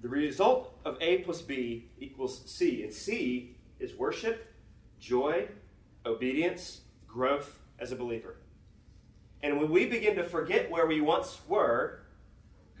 The 0.00 0.08
result 0.08 0.78
of 0.84 0.96
A 1.00 1.18
plus 1.18 1.42
B 1.42 1.90
equals 1.98 2.42
C, 2.46 2.84
and 2.84 2.92
C 2.92 3.56
is 3.80 3.96
worship, 3.96 4.54
joy, 5.00 5.48
obedience, 6.06 6.82
growth 7.08 7.58
as 7.80 7.90
a 7.90 7.96
believer. 7.96 8.36
And 9.42 9.58
when 9.58 9.70
we 9.70 9.86
begin 9.86 10.14
to 10.16 10.24
forget 10.24 10.70
where 10.70 10.86
we 10.86 11.00
once 11.00 11.40
were, 11.48 12.01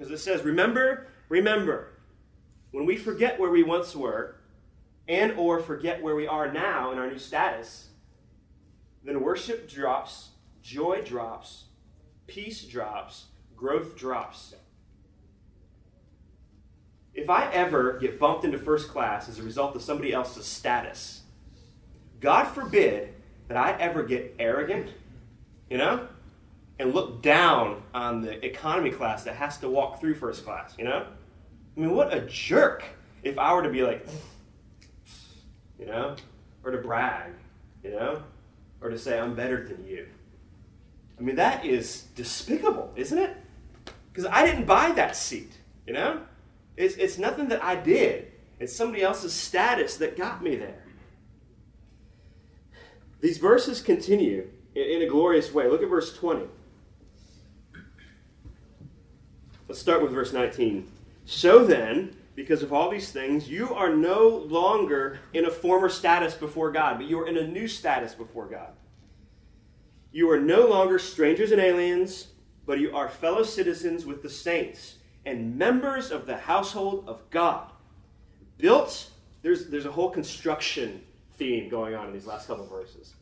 because 0.02 0.20
it 0.20 0.24
says, 0.24 0.42
remember, 0.42 1.06
remember, 1.28 1.92
when 2.72 2.86
we 2.86 2.96
forget 2.96 3.38
where 3.38 3.50
we 3.50 3.62
once 3.62 3.94
were, 3.94 4.34
and 5.06 5.32
or 5.38 5.60
forget 5.60 6.02
where 6.02 6.16
we 6.16 6.26
are 6.26 6.52
now 6.52 6.90
in 6.90 6.98
our 6.98 7.08
new 7.08 7.18
status, 7.18 7.88
then 9.04 9.20
worship 9.20 9.68
drops, 9.68 10.30
joy 10.60 11.02
drops, 11.02 11.66
peace 12.26 12.64
drops, 12.64 13.26
growth 13.54 13.96
drops. 13.96 14.56
If 17.14 17.30
I 17.30 17.48
ever 17.52 17.98
get 18.00 18.18
bumped 18.18 18.44
into 18.44 18.58
first 18.58 18.88
class 18.88 19.28
as 19.28 19.38
a 19.38 19.42
result 19.44 19.76
of 19.76 19.82
somebody 19.82 20.12
else's 20.12 20.46
status, 20.46 21.22
God 22.20 22.46
forbid 22.46 23.14
that 23.46 23.56
I 23.56 23.78
ever 23.78 24.02
get 24.02 24.34
arrogant, 24.40 24.88
you 25.70 25.78
know, 25.78 26.08
and 26.82 26.92
look 26.92 27.22
down 27.22 27.80
on 27.94 28.22
the 28.22 28.44
economy 28.44 28.90
class 28.90 29.22
that 29.22 29.36
has 29.36 29.56
to 29.58 29.68
walk 29.68 30.00
through 30.00 30.16
first 30.16 30.44
class, 30.44 30.74
you 30.76 30.84
know? 30.84 31.06
I 31.76 31.80
mean, 31.80 31.94
what 31.94 32.12
a 32.12 32.22
jerk 32.22 32.82
if 33.22 33.38
I 33.38 33.54
were 33.54 33.62
to 33.62 33.70
be 33.70 33.84
like, 33.84 34.04
you 35.78 35.86
know, 35.86 36.16
or 36.64 36.72
to 36.72 36.78
brag, 36.78 37.30
you 37.84 37.90
know, 37.90 38.24
or 38.80 38.90
to 38.90 38.98
say 38.98 39.18
I'm 39.18 39.36
better 39.36 39.64
than 39.64 39.86
you. 39.86 40.08
I 41.18 41.22
mean, 41.22 41.36
that 41.36 41.64
is 41.64 42.02
despicable, 42.16 42.92
isn't 42.96 43.18
it? 43.18 43.36
Because 44.12 44.26
I 44.26 44.44
didn't 44.44 44.66
buy 44.66 44.90
that 44.90 45.16
seat, 45.16 45.52
you 45.86 45.92
know? 45.92 46.20
It's, 46.76 46.96
it's 46.96 47.16
nothing 47.16 47.46
that 47.48 47.62
I 47.62 47.76
did, 47.76 48.32
it's 48.58 48.74
somebody 48.74 49.04
else's 49.04 49.32
status 49.32 49.98
that 49.98 50.16
got 50.16 50.42
me 50.42 50.56
there. 50.56 50.82
These 53.20 53.38
verses 53.38 53.80
continue 53.80 54.48
in, 54.74 54.82
in 54.82 55.02
a 55.02 55.06
glorious 55.06 55.52
way. 55.52 55.68
Look 55.68 55.80
at 55.80 55.88
verse 55.88 56.12
20. 56.16 56.46
Let's 59.72 59.80
start 59.80 60.02
with 60.02 60.12
verse 60.12 60.34
19. 60.34 60.86
So 61.24 61.64
then, 61.64 62.14
because 62.34 62.62
of 62.62 62.74
all 62.74 62.90
these 62.90 63.10
things, 63.10 63.48
you 63.48 63.72
are 63.72 63.88
no 63.88 64.28
longer 64.28 65.20
in 65.32 65.46
a 65.46 65.50
former 65.50 65.88
status 65.88 66.34
before 66.34 66.70
God, 66.70 66.98
but 66.98 67.06
you 67.06 67.18
are 67.20 67.26
in 67.26 67.38
a 67.38 67.46
new 67.48 67.66
status 67.66 68.14
before 68.14 68.44
God. 68.44 68.74
You 70.12 70.30
are 70.30 70.38
no 70.38 70.66
longer 70.66 70.98
strangers 70.98 71.52
and 71.52 71.58
aliens, 71.58 72.26
but 72.66 72.80
you 72.80 72.94
are 72.94 73.08
fellow 73.08 73.44
citizens 73.44 74.04
with 74.04 74.22
the 74.22 74.28
saints 74.28 74.96
and 75.24 75.56
members 75.56 76.10
of 76.10 76.26
the 76.26 76.36
household 76.36 77.04
of 77.06 77.22
God. 77.30 77.72
Built, 78.58 79.08
there's, 79.40 79.68
there's 79.68 79.86
a 79.86 79.92
whole 79.92 80.10
construction 80.10 81.02
theme 81.38 81.70
going 81.70 81.94
on 81.94 82.08
in 82.08 82.12
these 82.12 82.26
last 82.26 82.46
couple 82.46 82.66
verses. 82.66 83.14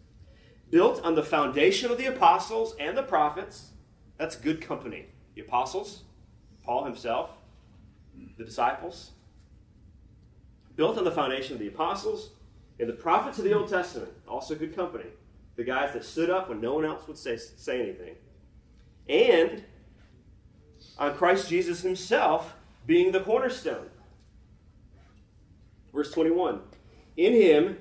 Built 0.69 1.01
on 1.05 1.15
the 1.15 1.23
foundation 1.23 1.93
of 1.93 1.97
the 1.97 2.07
apostles 2.07 2.75
and 2.81 2.99
the 2.99 3.05
prophets, 3.05 3.71
that's 4.19 4.35
good 4.35 4.61
company. 4.61 5.07
The 5.37 5.43
apostles, 5.43 6.03
Paul 6.64 6.85
himself, 6.85 7.31
the 8.37 8.44
disciples, 8.44 9.12
built 10.77 10.99
on 10.99 11.05
the 11.05 11.11
foundation 11.11 11.55
of 11.55 11.61
the 11.61 11.68
apostles 11.68 12.31
and 12.79 12.88
the 12.88 12.94
prophets 12.94 13.38
of 13.38 13.44
the 13.44 13.53
Old 13.53 13.68
Testament, 13.68 14.11
also 14.27 14.55
good 14.55 14.75
company. 14.75 15.05
The 15.57 15.64
guys 15.64 15.92
that 15.92 16.05
stood 16.05 16.31
up 16.31 16.49
when 16.49 16.61
no 16.61 16.75
one 16.75 16.85
else 16.85 17.07
would 17.07 17.18
say, 17.18 17.37
say 17.37 17.83
anything. 17.83 18.14
And 19.09 19.64
on 20.99 21.14
Christ 21.16 21.49
Jesus 21.49 21.83
himself 21.83 22.55
being 22.87 23.12
the 23.12 23.20
cornerstone. 23.20 23.88
Verse 25.92 26.12
21 26.12 26.61
In 27.16 27.33
him, 27.33 27.79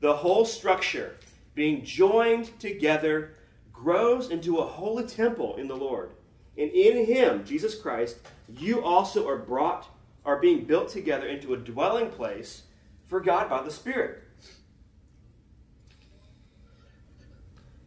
the 0.00 0.16
whole 0.16 0.44
structure, 0.44 1.16
being 1.54 1.84
joined 1.84 2.58
together, 2.58 3.34
grows 3.72 4.30
into 4.30 4.58
a 4.58 4.66
holy 4.66 5.04
temple 5.04 5.56
in 5.56 5.68
the 5.68 5.76
Lord. 5.76 6.10
And 6.58 6.70
in 6.70 7.06
him, 7.06 7.44
Jesus 7.44 7.74
Christ, 7.74 8.18
you 8.58 8.82
also 8.82 9.28
are 9.28 9.36
brought, 9.36 9.88
are 10.24 10.40
being 10.40 10.64
built 10.64 10.88
together 10.88 11.26
into 11.26 11.54
a 11.54 11.56
dwelling 11.56 12.10
place 12.10 12.62
for 13.06 13.20
God 13.20 13.50
by 13.50 13.62
the 13.62 13.70
Spirit. 13.70 14.22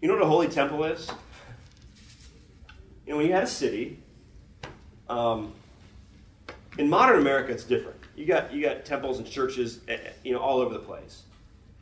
You 0.01 0.07
know 0.07 0.13
what 0.13 0.23
a 0.23 0.27
holy 0.27 0.47
temple 0.47 0.83
is? 0.85 1.09
You 3.05 3.13
know, 3.13 3.17
when 3.17 3.25
you 3.25 3.33
had 3.33 3.43
a 3.43 3.47
city, 3.47 3.99
um, 5.09 5.53
in 6.77 6.89
modern 6.89 7.19
America, 7.19 7.51
it's 7.51 7.63
different. 7.63 7.97
You 8.15 8.25
got 8.25 8.53
you 8.53 8.61
got 8.61 8.85
temples 8.85 9.17
and 9.17 9.27
churches, 9.27 9.79
eh, 9.87 9.93
eh, 9.93 10.09
you 10.23 10.33
know, 10.33 10.39
all 10.39 10.59
over 10.59 10.73
the 10.73 10.79
place. 10.79 11.23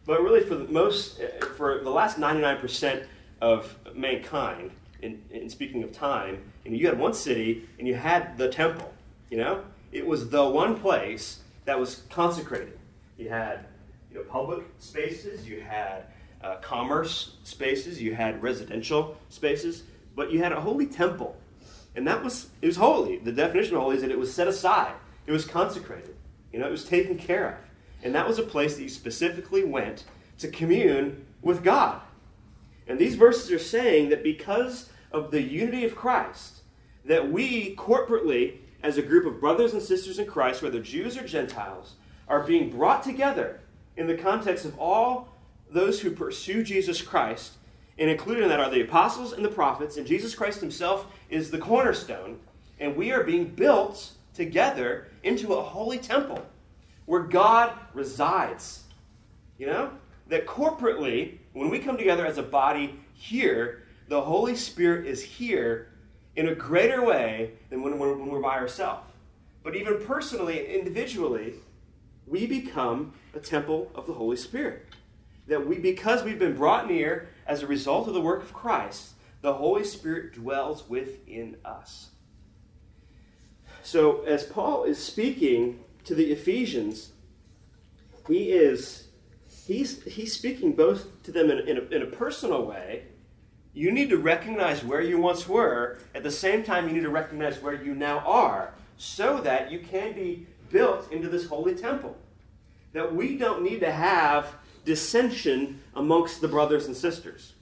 But 0.06 0.22
really, 0.22 0.42
for 0.42 0.56
the 0.56 0.66
most, 0.66 1.20
eh, 1.20 1.46
for 1.58 1.84
the 1.84 1.90
last 1.90 2.18
ninety 2.18 2.42
nine 2.42 2.58
percent 2.58 3.04
of 3.42 3.76
mankind, 3.94 4.72
in, 5.02 5.22
in 5.32 5.50
speaking 5.50 5.84
of 5.84 5.92
time, 5.92 6.40
you, 6.64 6.72
know, 6.72 6.78
you 6.78 6.88
had 6.88 7.00
one 7.00 7.14
city 7.14 7.68
and 7.78 7.88
you 7.88 7.96
had 7.96 8.38
the 8.38 8.50
temple. 8.50 8.94
You 9.30 9.38
know, 9.38 9.64
it 9.92 10.06
was 10.06 10.30
the 10.30 10.46
one 10.48 10.80
place 10.80 11.40
that 11.66 11.80
was 11.80 12.04
consecrated. 12.10 12.78
You 13.18 13.30
had 13.30 13.66
you 14.12 14.18
know 14.18 14.24
public 14.24 14.64
spaces, 14.80 15.48
you 15.48 15.62
had 15.62 16.06
uh, 16.42 16.58
commerce 16.58 17.36
spaces, 17.44 18.02
you 18.02 18.16
had 18.16 18.42
residential 18.42 19.18
spaces, 19.30 19.84
but 20.16 20.32
you 20.32 20.40
had 20.40 20.52
a 20.52 20.62
holy 20.62 20.86
temple, 20.86 21.36
and 21.96 22.08
that 22.08 22.24
was 22.24 22.50
it 22.62 22.68
was 22.68 22.78
holy. 22.78 23.18
The 23.18 23.32
definition 23.32 23.76
of 23.76 23.82
holy 23.82 23.98
is 23.98 24.02
that 24.02 24.12
it 24.12 24.20
was 24.20 24.34
set 24.34 24.48
aside, 24.48 24.94
it 25.26 25.32
was 25.32 25.46
consecrated. 25.46 26.16
You 26.54 26.60
know, 26.60 26.68
it 26.68 26.72
was 26.72 26.86
taken 26.86 27.18
care 27.18 27.50
of, 27.50 27.56
and 28.04 28.16
that 28.16 28.28
was 28.28 28.40
a 28.40 28.44
place 28.44 28.76
that 28.78 28.84
you 28.84 28.90
specifically 28.90 29.64
went 29.64 30.06
to 30.40 30.48
commune 30.48 31.26
with 31.42 31.64
God. 31.64 32.02
And 32.88 32.98
these 32.98 33.16
verses 33.16 33.52
are 33.52 33.60
saying 33.60 34.10
that 34.10 34.24
because 34.24 34.90
of 35.12 35.32
the 35.32 35.42
unity 35.42 35.86
of 35.86 35.96
Christ, 35.96 36.62
that 37.06 37.32
we 37.32 37.76
corporately, 37.76 38.58
as 38.84 38.98
a 38.98 39.02
group 39.02 39.26
of 39.26 39.40
brothers 39.40 39.74
and 39.74 39.82
sisters 39.82 40.20
in 40.20 40.26
Christ, 40.26 40.62
whether 40.62 40.80
Jews 40.80 41.18
or 41.18 41.26
Gentiles, 41.26 41.96
are 42.28 42.44
being 42.44 42.70
brought 42.70 43.04
together 43.04 43.60
in 43.96 44.08
the 44.08 44.16
context 44.16 44.66
of 44.66 44.78
all 44.78 45.30
those 45.70 46.02
who 46.02 46.12
pursue 46.12 46.64
Jesus 46.64 47.02
Christ. 47.02 47.54
And 47.98 48.10
included 48.10 48.44
in 48.44 48.50
that 48.50 48.60
are 48.60 48.70
the 48.70 48.82
apostles 48.82 49.34
and 49.34 49.44
the 49.44 49.50
prophets, 49.50 49.98
and 49.98 50.06
Jesus 50.06 50.36
Christ 50.36 50.60
himself 50.60 51.08
is 51.30 51.50
the 51.50 51.58
cornerstone. 51.58 52.40
And 52.80 52.96
we 52.96 53.12
are 53.12 53.24
being 53.24 53.46
built 53.46 54.12
together 54.36 55.08
into 55.24 55.56
a 55.56 55.64
holy 55.64 55.98
temple 55.98 56.46
where 57.06 57.24
God 57.24 57.74
resides. 57.94 58.84
You 59.58 59.68
know? 59.68 59.92
That 60.28 60.46
corporately, 60.46 61.38
when 61.58 61.70
we 61.70 61.80
come 61.80 61.98
together 61.98 62.26
as 62.26 62.38
a 62.38 62.44
body 62.44 63.00
here, 63.14 63.84
the 64.08 64.22
Holy 64.22 64.56
Spirit 64.56 65.08
is 65.08 65.22
here 65.22 65.90
in 66.36 66.48
a 66.48 66.56
greater 66.56 67.04
way 67.04 67.54
than 67.70 67.82
when 67.82 67.98
we're, 67.98 68.16
when 68.16 68.30
we're 68.30 68.42
by 68.42 68.58
ourselves. 68.58 69.12
But 69.64 69.76
even 69.76 70.00
personally 70.06 70.60
and 70.60 70.68
individually, 70.68 71.56
we 72.28 72.46
become 72.46 73.14
a 73.34 73.40
temple 73.40 73.92
of 73.96 74.06
the 74.06 74.14
Holy 74.14 74.38
Spirit. 74.38 74.86
That 75.48 75.66
we, 75.66 75.80
because 75.80 76.24
we've 76.24 76.40
been 76.40 76.56
brought 76.56 76.88
near 76.88 77.30
as 77.48 77.64
a 77.64 77.68
result 77.68 78.08
of 78.08 78.14
the 78.14 78.22
work 78.22 78.44
of 78.44 78.54
Christ, 78.54 79.14
the 79.42 79.54
Holy 79.54 79.84
Spirit 79.84 80.34
dwells 80.34 80.88
within 80.88 81.58
us. 81.66 82.12
So, 83.82 84.22
as 84.24 84.44
Paul 84.44 84.84
is 84.84 85.02
speaking 85.02 85.80
to 86.04 86.14
the 86.14 86.32
Ephesians, 86.32 87.14
he 88.28 88.52
is 88.52 89.07
he's, 89.68 90.04
he's 90.04 90.34
speaking 90.34 90.74
both 90.74 91.22
to 91.24 91.32
them 91.32 91.52
in, 91.52 91.60
in, 91.68 91.78
a, 91.78 91.82
in 91.96 92.02
a 92.02 92.08
personal 92.08 92.66
way 92.66 93.04
you 93.78 93.92
need 93.92 94.10
to 94.10 94.18
recognize 94.18 94.84
where 94.84 95.02
you 95.02 95.20
once 95.20 95.48
were. 95.48 96.00
At 96.16 96.24
the 96.24 96.32
same 96.32 96.64
time, 96.64 96.88
you 96.88 96.96
need 96.96 97.04
to 97.04 97.12
recognize 97.12 97.62
where 97.62 97.76
you 97.76 97.94
now 97.94 98.20
are 98.20 98.74
so 98.98 99.40
that 99.42 99.72
you 99.72 99.80
can 99.80 100.14
be 100.14 100.48
built 100.72 101.12
into 101.12 101.30
this 101.30 101.46
holy 101.46 101.76
temple. 101.76 102.18
That 102.94 103.14
we 103.14 103.38
don't 103.38 103.62
need 103.62 103.82
to 103.82 103.92
have 103.92 104.56
dissension 104.84 105.80
amongst 105.96 106.42
the 106.42 106.48
brothers 106.48 106.88
and 106.88 106.98
sisters. 106.98 107.54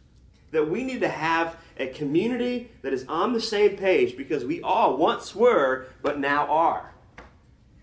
That 0.51 0.69
we 0.69 0.85
need 0.85 1.01
to 1.01 1.09
have 1.09 1.57
a 1.77 1.87
community 1.87 2.71
that 2.81 2.93
is 2.93 3.05
on 3.09 3.33
the 3.33 3.41
same 3.41 3.75
page 3.75 4.15
because 4.15 4.45
we 4.45 4.61
all 4.61 4.95
once 4.95 5.35
were, 5.35 5.87
but 6.01 6.17
now 6.17 6.47
are. 6.47 6.93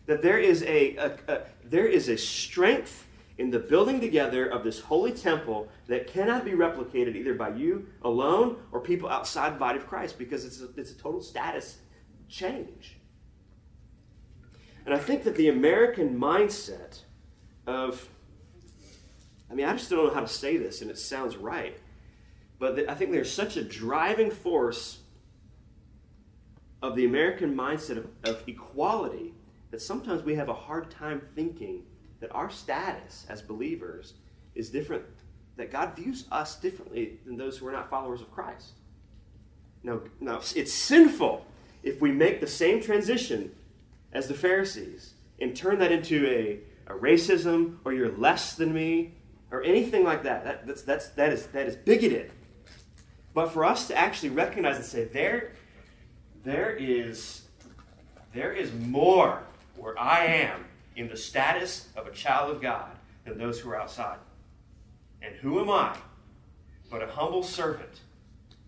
That 0.07 0.23
there 0.23 0.39
is 0.39 0.63
a, 0.63 0.97
a, 0.97 1.19
a 1.29 1.41
there 1.65 1.87
is 1.87 2.09
a 2.09 2.17
strength 2.17 3.07
in 3.39 3.51
the 3.51 3.59
building 3.59 4.01
together 4.01 4.47
of 4.47 4.63
this 4.65 4.81
holy 4.81 5.13
temple 5.13 5.69
that 5.87 6.07
cannot 6.07 6.45
be 6.45 6.53
replicated 6.53 7.17
either 7.17 7.35
by 7.35 7.49
you 7.51 7.87
alone 8.03 8.57
or 8.73 8.81
people 8.81 9.09
outside 9.09 9.55
the 9.55 9.59
body 9.59 9.79
of 9.79 9.87
Christ 9.87 10.19
because 10.19 10.45
it's 10.45 10.61
a, 10.61 10.69
it's 10.77 10.93
a 10.93 10.99
total 10.99 11.23
status 11.23 11.79
change. 12.29 12.99
And 14.85 14.95
I 14.95 14.99
think 14.99 15.25
that 15.25 15.37
the 15.37 15.49
American 15.49 16.19
mindset 16.19 17.01
of, 17.67 18.09
I 19.51 19.55
mean, 19.55 19.67
I 19.67 19.73
just 19.73 19.89
don't 19.89 20.07
know 20.07 20.13
how 20.13 20.21
to 20.21 20.29
say 20.29 20.57
this 20.57 20.83
and 20.83 20.91
it 20.91 20.99
sounds 20.99 21.37
right, 21.37 21.79
but 22.59 22.89
I 22.89 22.95
think 22.95 23.13
there's 23.13 23.33
such 23.33 23.57
a 23.57 23.63
driving 23.63 24.31
force 24.31 24.99
of 26.83 26.97
the 26.97 27.05
American 27.05 27.55
mindset 27.55 27.97
of, 27.97 28.09
of 28.25 28.43
equality 28.47 29.35
that 29.71 29.81
sometimes 29.81 30.23
we 30.23 30.35
have 30.35 30.49
a 30.49 30.55
hard 30.55 30.91
time 30.91 31.23
thinking 31.35 31.85
that 32.23 32.33
our 32.33 32.49
status 32.49 33.27
as 33.29 33.43
believers 33.43 34.15
is 34.55 34.71
different, 34.71 35.03
that 35.57 35.73
God 35.73 35.97
views 35.97 36.25
us 36.31 36.55
differently 36.55 37.19
than 37.27 37.37
those 37.37 37.59
who 37.59 37.67
are 37.67 37.73
not 37.73 37.91
followers 37.91 38.21
of 38.21 38.31
Christ. 38.31 38.71
Now, 39.83 40.01
now 40.21 40.41
it's 40.55 40.73
sinful 40.73 41.45
if 41.83 42.01
we 42.01 42.13
make 42.13 42.41
the 42.41 42.47
same 42.47 42.81
transition 42.81 43.53
as 44.13 44.29
the 44.29 44.35
Pharisees 44.35 45.15
and 45.41 45.57
turn 45.57 45.81
that 45.81 45.91
into 45.91 46.25
a, 46.29 46.61
a 46.87 46.97
racism 46.97 47.79
or 47.85 47.93
you're 47.93 48.17
less 48.17 48.55
than 48.55 48.73
me 48.73 49.15
or 49.51 49.65
anything 49.65 50.05
like 50.05 50.23
that. 50.23 50.45
that 50.45 50.65
that's, 50.65 50.83
that's, 50.83 51.09
that, 51.09 51.33
is, 51.33 51.47
that 51.49 51.67
is 51.67 51.75
bigoted. 51.75 52.31
But 53.35 53.51
for 53.51 53.65
us 53.65 53.89
to 53.89 53.97
actually 53.97 54.29
recognize 54.29 54.77
and 54.77 54.85
say, 54.85 55.05
there, 55.07 55.55
there, 56.45 56.71
is, 56.71 57.43
there 58.33 58.53
is 58.53 58.73
more 58.73 59.43
where 59.77 59.99
I 59.99 60.27
am 60.27 60.67
in 60.97 61.09
the 61.09 61.17
status 61.17 61.89
of 61.97 62.07
a 62.07 62.11
child 62.11 62.51
of 62.51 62.61
God 62.61 62.91
than 63.25 63.39
those 63.39 63.61
who 63.61 63.71
are 63.71 63.81
outside. 63.81 64.19
And 65.23 65.35
who 65.37 65.61
am 65.61 65.71
I 65.71 65.97
but 66.91 67.03
a 67.03 67.07
humble 67.07 67.43
servant 67.43 68.01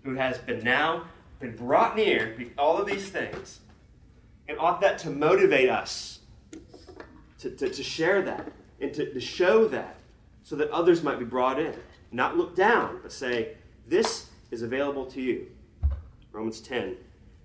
who 0.02 0.14
has 0.14 0.38
been 0.38 0.62
now 0.62 1.04
been 1.40 1.56
brought 1.56 1.96
near 1.96 2.36
all 2.56 2.78
of 2.78 2.86
these 2.86 3.08
things? 3.08 3.60
And 4.48 4.58
ought 4.58 4.80
that 4.82 4.98
to 5.00 5.10
motivate 5.10 5.70
us 5.70 6.20
to, 7.38 7.50
to, 7.50 7.68
to 7.70 7.82
share 7.82 8.22
that 8.22 8.52
and 8.80 8.92
to, 8.94 9.12
to 9.12 9.20
show 9.20 9.66
that 9.68 9.96
so 10.42 10.56
that 10.56 10.70
others 10.70 11.02
might 11.02 11.18
be 11.18 11.24
brought 11.24 11.58
in. 11.58 11.74
Not 12.12 12.36
look 12.36 12.54
down, 12.54 13.00
but 13.02 13.12
say, 13.12 13.56
This 13.88 14.30
is 14.50 14.62
available 14.62 15.06
to 15.06 15.20
you. 15.20 15.46
Romans 16.32 16.60
10 16.60 16.96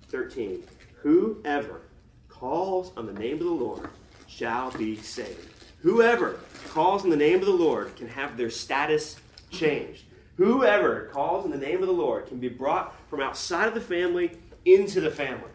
13. 0.09 0.63
Whoever 1.01 1.81
calls 2.27 2.91
on 2.97 3.05
the 3.05 3.13
name 3.13 3.33
of 3.35 3.45
the 3.45 3.51
Lord 3.51 3.89
shall 4.29 4.71
be 4.71 4.95
saved. 4.95 5.53
Whoever 5.81 6.39
calls 6.69 7.03
in 7.03 7.09
the 7.09 7.17
name 7.17 7.39
of 7.39 7.45
the 7.45 7.51
Lord 7.51 7.95
can 7.95 8.07
have 8.07 8.37
their 8.37 8.49
status 8.49 9.17
changed. 9.49 10.03
Whoever 10.37 11.09
calls 11.11 11.43
in 11.43 11.51
the 11.51 11.57
name 11.57 11.81
of 11.81 11.87
the 11.87 11.93
Lord 11.93 12.27
can 12.27 12.39
be 12.39 12.47
brought 12.47 12.95
from 13.09 13.21
outside 13.21 13.67
of 13.67 13.73
the 13.73 13.81
family 13.81 14.37
into 14.63 15.01
the 15.01 15.11
family. 15.11 15.49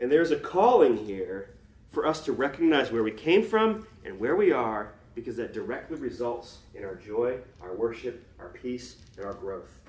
And 0.00 0.10
there's 0.10 0.30
a 0.30 0.36
calling 0.36 0.96
here 0.96 1.50
for 1.90 2.06
us 2.06 2.24
to 2.24 2.32
recognize 2.32 2.90
where 2.90 3.02
we 3.02 3.10
came 3.10 3.44
from 3.44 3.86
and 4.04 4.18
where 4.18 4.36
we 4.36 4.52
are 4.52 4.92
because 5.14 5.36
that 5.36 5.52
directly 5.52 5.96
results 5.96 6.58
in 6.74 6.84
our 6.84 6.94
joy, 6.94 7.38
our 7.60 7.74
worship, 7.74 8.26
our 8.38 8.48
peace, 8.48 8.96
and 9.16 9.24
our 9.24 9.34
growth. 9.34 9.80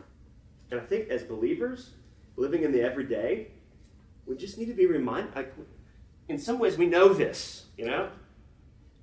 And 0.71 0.79
I 0.79 0.83
think 0.83 1.09
as 1.09 1.23
believers, 1.23 1.91
living 2.35 2.63
in 2.63 2.71
the 2.71 2.81
everyday, 2.81 3.47
we 4.25 4.35
just 4.35 4.57
need 4.57 4.67
to 4.67 4.73
be 4.73 4.85
reminded. 4.85 5.35
Like, 5.35 5.53
in 6.29 6.37
some 6.37 6.59
ways, 6.59 6.77
we 6.77 6.87
know 6.87 7.13
this, 7.13 7.65
you 7.77 7.85
know? 7.85 8.09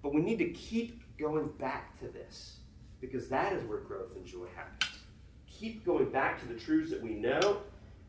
But 0.03 0.13
we 0.13 0.21
need 0.21 0.39
to 0.39 0.51
keep 0.51 1.03
going 1.19 1.49
back 1.59 1.99
to 2.01 2.09
this 2.09 2.57
because 3.01 3.29
that 3.29 3.53
is 3.53 3.63
where 3.65 3.79
growth 3.79 4.17
and 4.17 4.27
joy 4.27 4.47
happens. 4.57 4.99
Keep 5.47 5.85
going 5.85 6.11
back 6.11 6.41
to 6.41 6.47
the 6.47 6.59
truths 6.59 6.91
that 6.91 7.03
we 7.03 7.11
know 7.11 7.63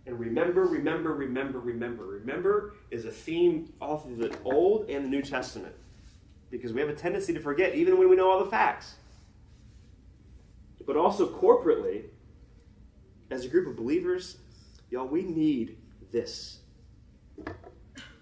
and 0.06 0.20
remember, 0.20 0.66
remember, 0.66 1.14
remember, 1.14 1.60
remember. 1.60 2.06
Remember 2.06 2.74
is 2.92 3.06
a 3.06 3.12
theme 3.12 3.72
all 3.80 3.98
through 3.98 4.18
the 4.18 4.36
Old 4.44 4.90
and 4.90 5.06
the 5.06 5.10
New 5.10 5.22
Testament 5.22 5.74
because 6.52 6.74
we 6.74 6.82
have 6.82 6.90
a 6.90 6.96
tendency 6.96 7.34
to 7.34 7.40
forget 7.40 7.76
even 7.76 7.98
when 7.98 8.10
we 8.10 8.16
know 8.16 8.30
all 8.30 8.44
the 8.44 8.50
facts. 8.50 8.96
But 10.86 10.98
also 10.98 11.28
corporately, 11.28 12.04
as 13.32 13.46
a 13.46 13.48
group 13.48 13.68
of 13.68 13.78
believers, 13.78 14.38
y'all, 14.90 15.08
we 15.08 15.24
need 15.24 15.78
this. 16.12 16.60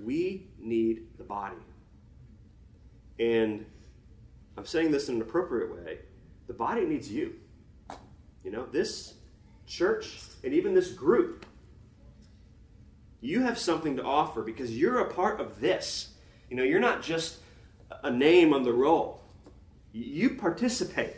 We 0.03 0.47
need 0.59 1.07
the 1.17 1.23
body. 1.23 1.57
And 3.19 3.65
I'm 4.57 4.65
saying 4.65 4.91
this 4.91 5.09
in 5.09 5.15
an 5.15 5.21
appropriate 5.21 5.73
way. 5.73 5.99
The 6.47 6.53
body 6.53 6.85
needs 6.85 7.11
you. 7.11 7.35
You 8.43 8.51
know, 8.51 8.65
this 8.65 9.13
church 9.67 10.19
and 10.43 10.53
even 10.53 10.73
this 10.73 10.91
group, 10.91 11.45
you 13.21 13.41
have 13.41 13.57
something 13.57 13.95
to 13.97 14.03
offer 14.03 14.41
because 14.41 14.75
you're 14.75 14.99
a 14.99 15.13
part 15.13 15.39
of 15.39 15.59
this. 15.59 16.09
You 16.49 16.57
know, 16.57 16.63
you're 16.63 16.79
not 16.79 17.01
just 17.03 17.37
a 18.03 18.11
name 18.11 18.53
on 18.53 18.63
the 18.63 18.73
roll, 18.73 19.21
you 19.93 20.31
participate. 20.31 21.17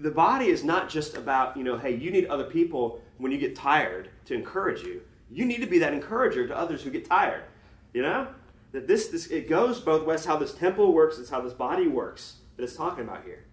The 0.00 0.10
body 0.10 0.46
is 0.46 0.64
not 0.64 0.88
just 0.88 1.16
about, 1.16 1.56
you 1.56 1.64
know, 1.64 1.78
hey, 1.78 1.94
you 1.94 2.10
need 2.10 2.26
other 2.26 2.44
people 2.44 3.00
when 3.18 3.32
you 3.32 3.38
get 3.38 3.56
tired 3.56 4.10
to 4.26 4.34
encourage 4.34 4.82
you. 4.82 5.00
You 5.32 5.46
need 5.46 5.60
to 5.62 5.66
be 5.66 5.78
that 5.78 5.94
encourager 5.94 6.46
to 6.46 6.56
others 6.56 6.82
who 6.82 6.90
get 6.90 7.08
tired. 7.08 7.44
You 7.92 8.02
know? 8.02 8.28
That 8.72 8.86
this, 8.86 9.08
this 9.08 9.26
it 9.26 9.48
goes 9.48 9.80
both 9.80 10.06
ways, 10.06 10.24
how 10.24 10.36
this 10.36 10.54
temple 10.54 10.92
works, 10.92 11.18
it's 11.18 11.30
how 11.30 11.40
this 11.40 11.52
body 11.52 11.88
works 11.88 12.36
that 12.56 12.62
it's 12.62 12.76
talking 12.76 13.04
about 13.04 13.24
here. 13.24 13.44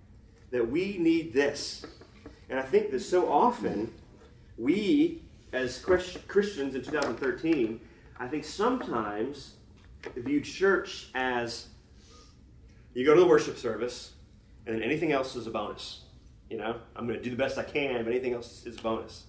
That 0.52 0.70
we 0.70 0.98
need 0.98 1.34
this. 1.34 1.86
And 2.50 2.60
I 2.60 2.64
think 2.64 2.92
that 2.92 3.02
so 3.02 3.32
often 3.32 3.94
we, 4.58 5.22
as 5.54 5.80
Christians 5.80 6.76
in 6.76 6.82
2013, 6.82 7.80
I 8.20 8.28
think 8.28 8.44
sometimes 8.44 9.54
view 10.16 10.42
church 10.42 11.10
as 11.16 11.68
you 12.94 13.06
go 13.06 13.14
to 13.14 13.20
the 13.20 13.28
worship 13.28 13.58
service 13.58 14.14
and 14.66 14.76
then 14.76 14.84
anything 14.84 15.12
else 15.12 15.36
is 15.36 15.48
a 15.48 15.52
bonus. 15.52 16.04
You 16.50 16.58
know, 16.58 16.78
I'm 16.96 17.08
going 17.08 17.18
to 17.18 17.24
do 17.24 17.30
the 17.30 17.36
best 17.36 17.58
I 17.58 17.64
can, 17.64 18.04
but 18.04 18.12
anything 18.12 18.34
else 18.34 18.66
is 18.66 18.78
a 18.78 18.82
bonus. 18.82 19.26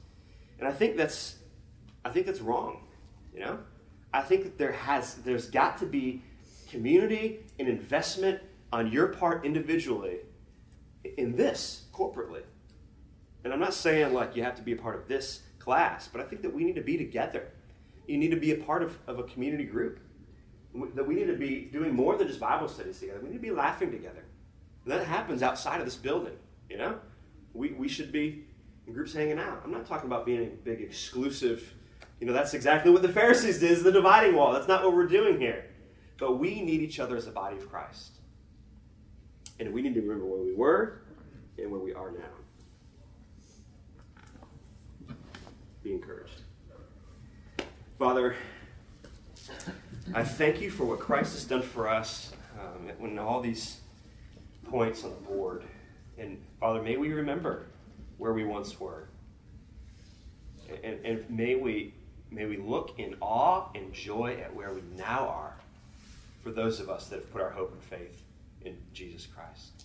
And 0.59 0.67
I 0.67 0.73
think 0.73 0.97
that's 0.97 1.37
I 2.05 2.11
think 2.11 2.27
that's 2.27 2.41
wrong. 2.41 2.87
You 3.35 3.41
know, 3.41 3.59
I 4.13 4.23
think 4.23 4.45
that 4.45 4.59
there 4.59 4.73
has 4.73 5.17
there's 5.17 5.49
got 5.49 5.79
to 5.79 5.87
be 5.87 6.23
community 6.71 7.41
and 7.59 7.69
investment 7.69 8.41
on 8.73 8.91
your 8.91 9.09
part 9.09 9.45
individually 9.45 10.19
in 11.17 11.37
this 11.37 11.85
corporately. 11.93 12.43
And 13.45 13.53
I'm 13.53 13.61
not 13.61 13.75
saying 13.75 14.13
like 14.13 14.37
you 14.37 14.43
have 14.43 14.57
to 14.57 14.63
be 14.63 14.73
a 14.73 14.77
part 14.77 14.97
of 14.97 15.09
this 15.09 15.41
class, 15.59 16.09
but 16.09 16.21
I 16.21 16.25
think 16.25 16.43
that 16.43 16.53
we 16.53 16.65
need 16.65 16.77
to 16.77 16.83
be 16.83 16.97
together. 16.97 17.49
You 18.07 18.19
need 18.19 18.31
to 18.31 18.37
be 18.37 18.53
a 18.53 18.57
part 18.57 18.83
of, 18.83 18.99
of 19.07 19.19
a 19.19 19.23
community 19.25 19.65
group. 19.65 20.01
That 20.95 21.07
we 21.07 21.15
need 21.15 21.27
to 21.27 21.37
be 21.37 21.63
doing 21.63 21.95
more 21.95 22.17
than 22.17 22.29
just 22.29 22.39
Bible 22.39 22.69
studies 22.69 23.01
together. 23.01 23.21
We 23.21 23.29
need 23.29 23.37
to 23.37 23.43
be 23.43 23.51
laughing 23.51 23.91
together. 23.91 24.25
And 24.85 24.93
that 24.93 25.05
happens 25.07 25.43
outside 25.43 25.81
of 25.81 25.85
this 25.85 25.97
building, 25.97 26.37
you 26.69 26.79
know? 26.79 26.99
We, 27.53 27.73
we 27.73 27.89
should 27.89 28.13
be 28.13 28.45
in 28.87 28.93
groups 28.93 29.13
hanging 29.13 29.39
out. 29.39 29.63
I'm 29.65 29.73
not 29.73 29.87
talking 29.87 30.07
about 30.07 30.25
being 30.25 30.43
a 30.43 30.47
big 30.47 30.81
exclusive 30.81 31.75
you 32.21 32.27
know, 32.27 32.35
that's 32.35 32.53
exactly 32.53 32.93
what 32.93 33.01
the 33.01 33.09
Pharisees 33.09 33.61
did, 33.61 33.71
is 33.71 33.83
the 33.83 33.91
dividing 33.91 34.37
wall. 34.37 34.53
That's 34.53 34.69
not 34.69 34.85
what 34.85 34.95
we're 34.95 35.07
doing 35.07 35.41
here. 35.41 35.65
But 36.19 36.39
we 36.39 36.61
need 36.61 36.83
each 36.83 37.01
other 37.01 37.17
as 37.17 37.27
a 37.27 37.31
body 37.31 37.57
of 37.57 37.71
Christ. 37.71 38.19
And 39.59 39.73
we 39.73 39.81
need 39.81 39.95
to 39.95 40.03
remember 40.03 40.27
where 40.27 40.43
we 40.43 40.55
were 40.55 41.01
and 41.59 41.71
where 41.71 41.81
we 41.81 41.95
are 41.95 42.13
now. 42.13 42.19
Be 45.83 45.93
encouraged. 45.93 46.43
Father, 47.99 48.37
I 50.15 50.23
thank 50.23 50.61
you 50.61 50.71
for 50.71 50.85
what 50.85 51.01
Christ 51.01 51.33
has 51.33 51.45
done 51.45 51.63
for 51.63 51.89
us 51.89 52.33
um, 52.59 52.91
when 52.99 53.19
all 53.19 53.41
these 53.41 53.81
points 54.69 55.05
on 55.05 55.11
the 55.11 55.17
board. 55.17 55.65
And 56.19 56.43
Father, 56.59 56.83
may 56.83 56.99
we 56.99 57.13
remember 57.15 57.67
where 58.19 58.35
we 58.35 58.45
once 58.45 58.79
were. 58.79 59.09
And, 60.85 61.05
and 61.05 61.31
may 61.31 61.55
we 61.55 61.95
May 62.31 62.47
we 62.47 62.57
look 62.57 62.99
in 62.99 63.17
awe 63.21 63.69
and 63.75 63.93
joy 63.93 64.39
at 64.43 64.55
where 64.55 64.73
we 64.73 64.83
now 64.97 65.29
are 65.29 65.55
for 66.43 66.51
those 66.51 66.81
of 66.81 66.89
us 66.89 67.09
that 67.09 67.17
have 67.17 67.33
put 67.33 67.43
our 67.43 67.51
hope 67.51 67.73
and 67.73 67.83
faith 67.83 68.23
in 68.65 68.77
Jesus 68.93 69.27
Christ. 69.27 69.85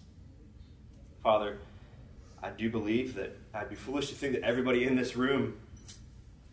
Father, 1.23 1.57
I 2.43 2.49
do 2.49 2.69
believe 2.69 3.15
that 3.15 3.35
I'd 3.53 3.69
be 3.69 3.75
foolish 3.75 4.09
to 4.09 4.15
think 4.15 4.33
that 4.33 4.43
everybody 4.43 4.85
in 4.85 4.95
this 4.95 5.15
room 5.15 5.57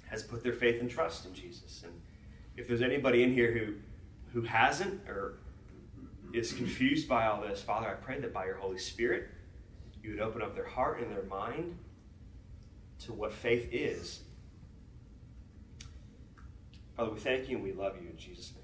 has 0.06 0.22
put 0.22 0.42
their 0.42 0.54
faith 0.54 0.80
and 0.80 0.90
trust 0.90 1.26
in 1.26 1.34
Jesus. 1.34 1.82
And 1.84 1.92
if 2.56 2.68
there's 2.68 2.82
anybody 2.82 3.22
in 3.22 3.32
here 3.32 3.52
who, 3.52 3.74
who 4.32 4.46
hasn't 4.46 5.06
or 5.08 5.34
is 6.32 6.52
confused 6.52 7.08
by 7.08 7.26
all 7.26 7.42
this, 7.42 7.60
Father, 7.60 7.88
I 7.88 7.94
pray 7.94 8.18
that 8.20 8.32
by 8.32 8.46
your 8.46 8.56
Holy 8.56 8.78
Spirit, 8.78 9.28
you 10.02 10.10
would 10.10 10.20
open 10.20 10.40
up 10.40 10.54
their 10.54 10.66
heart 10.66 11.00
and 11.00 11.10
their 11.10 11.24
mind 11.24 11.76
to 13.00 13.12
what 13.12 13.32
faith 13.32 13.68
is 13.70 14.20
Father, 17.02 17.14
we 17.14 17.18
thank 17.20 17.48
you 17.48 17.56
and 17.56 17.64
we 17.64 17.72
love 17.72 17.96
you 18.00 18.10
in 18.10 18.16
Jesus' 18.16 18.52
name. 18.54 18.61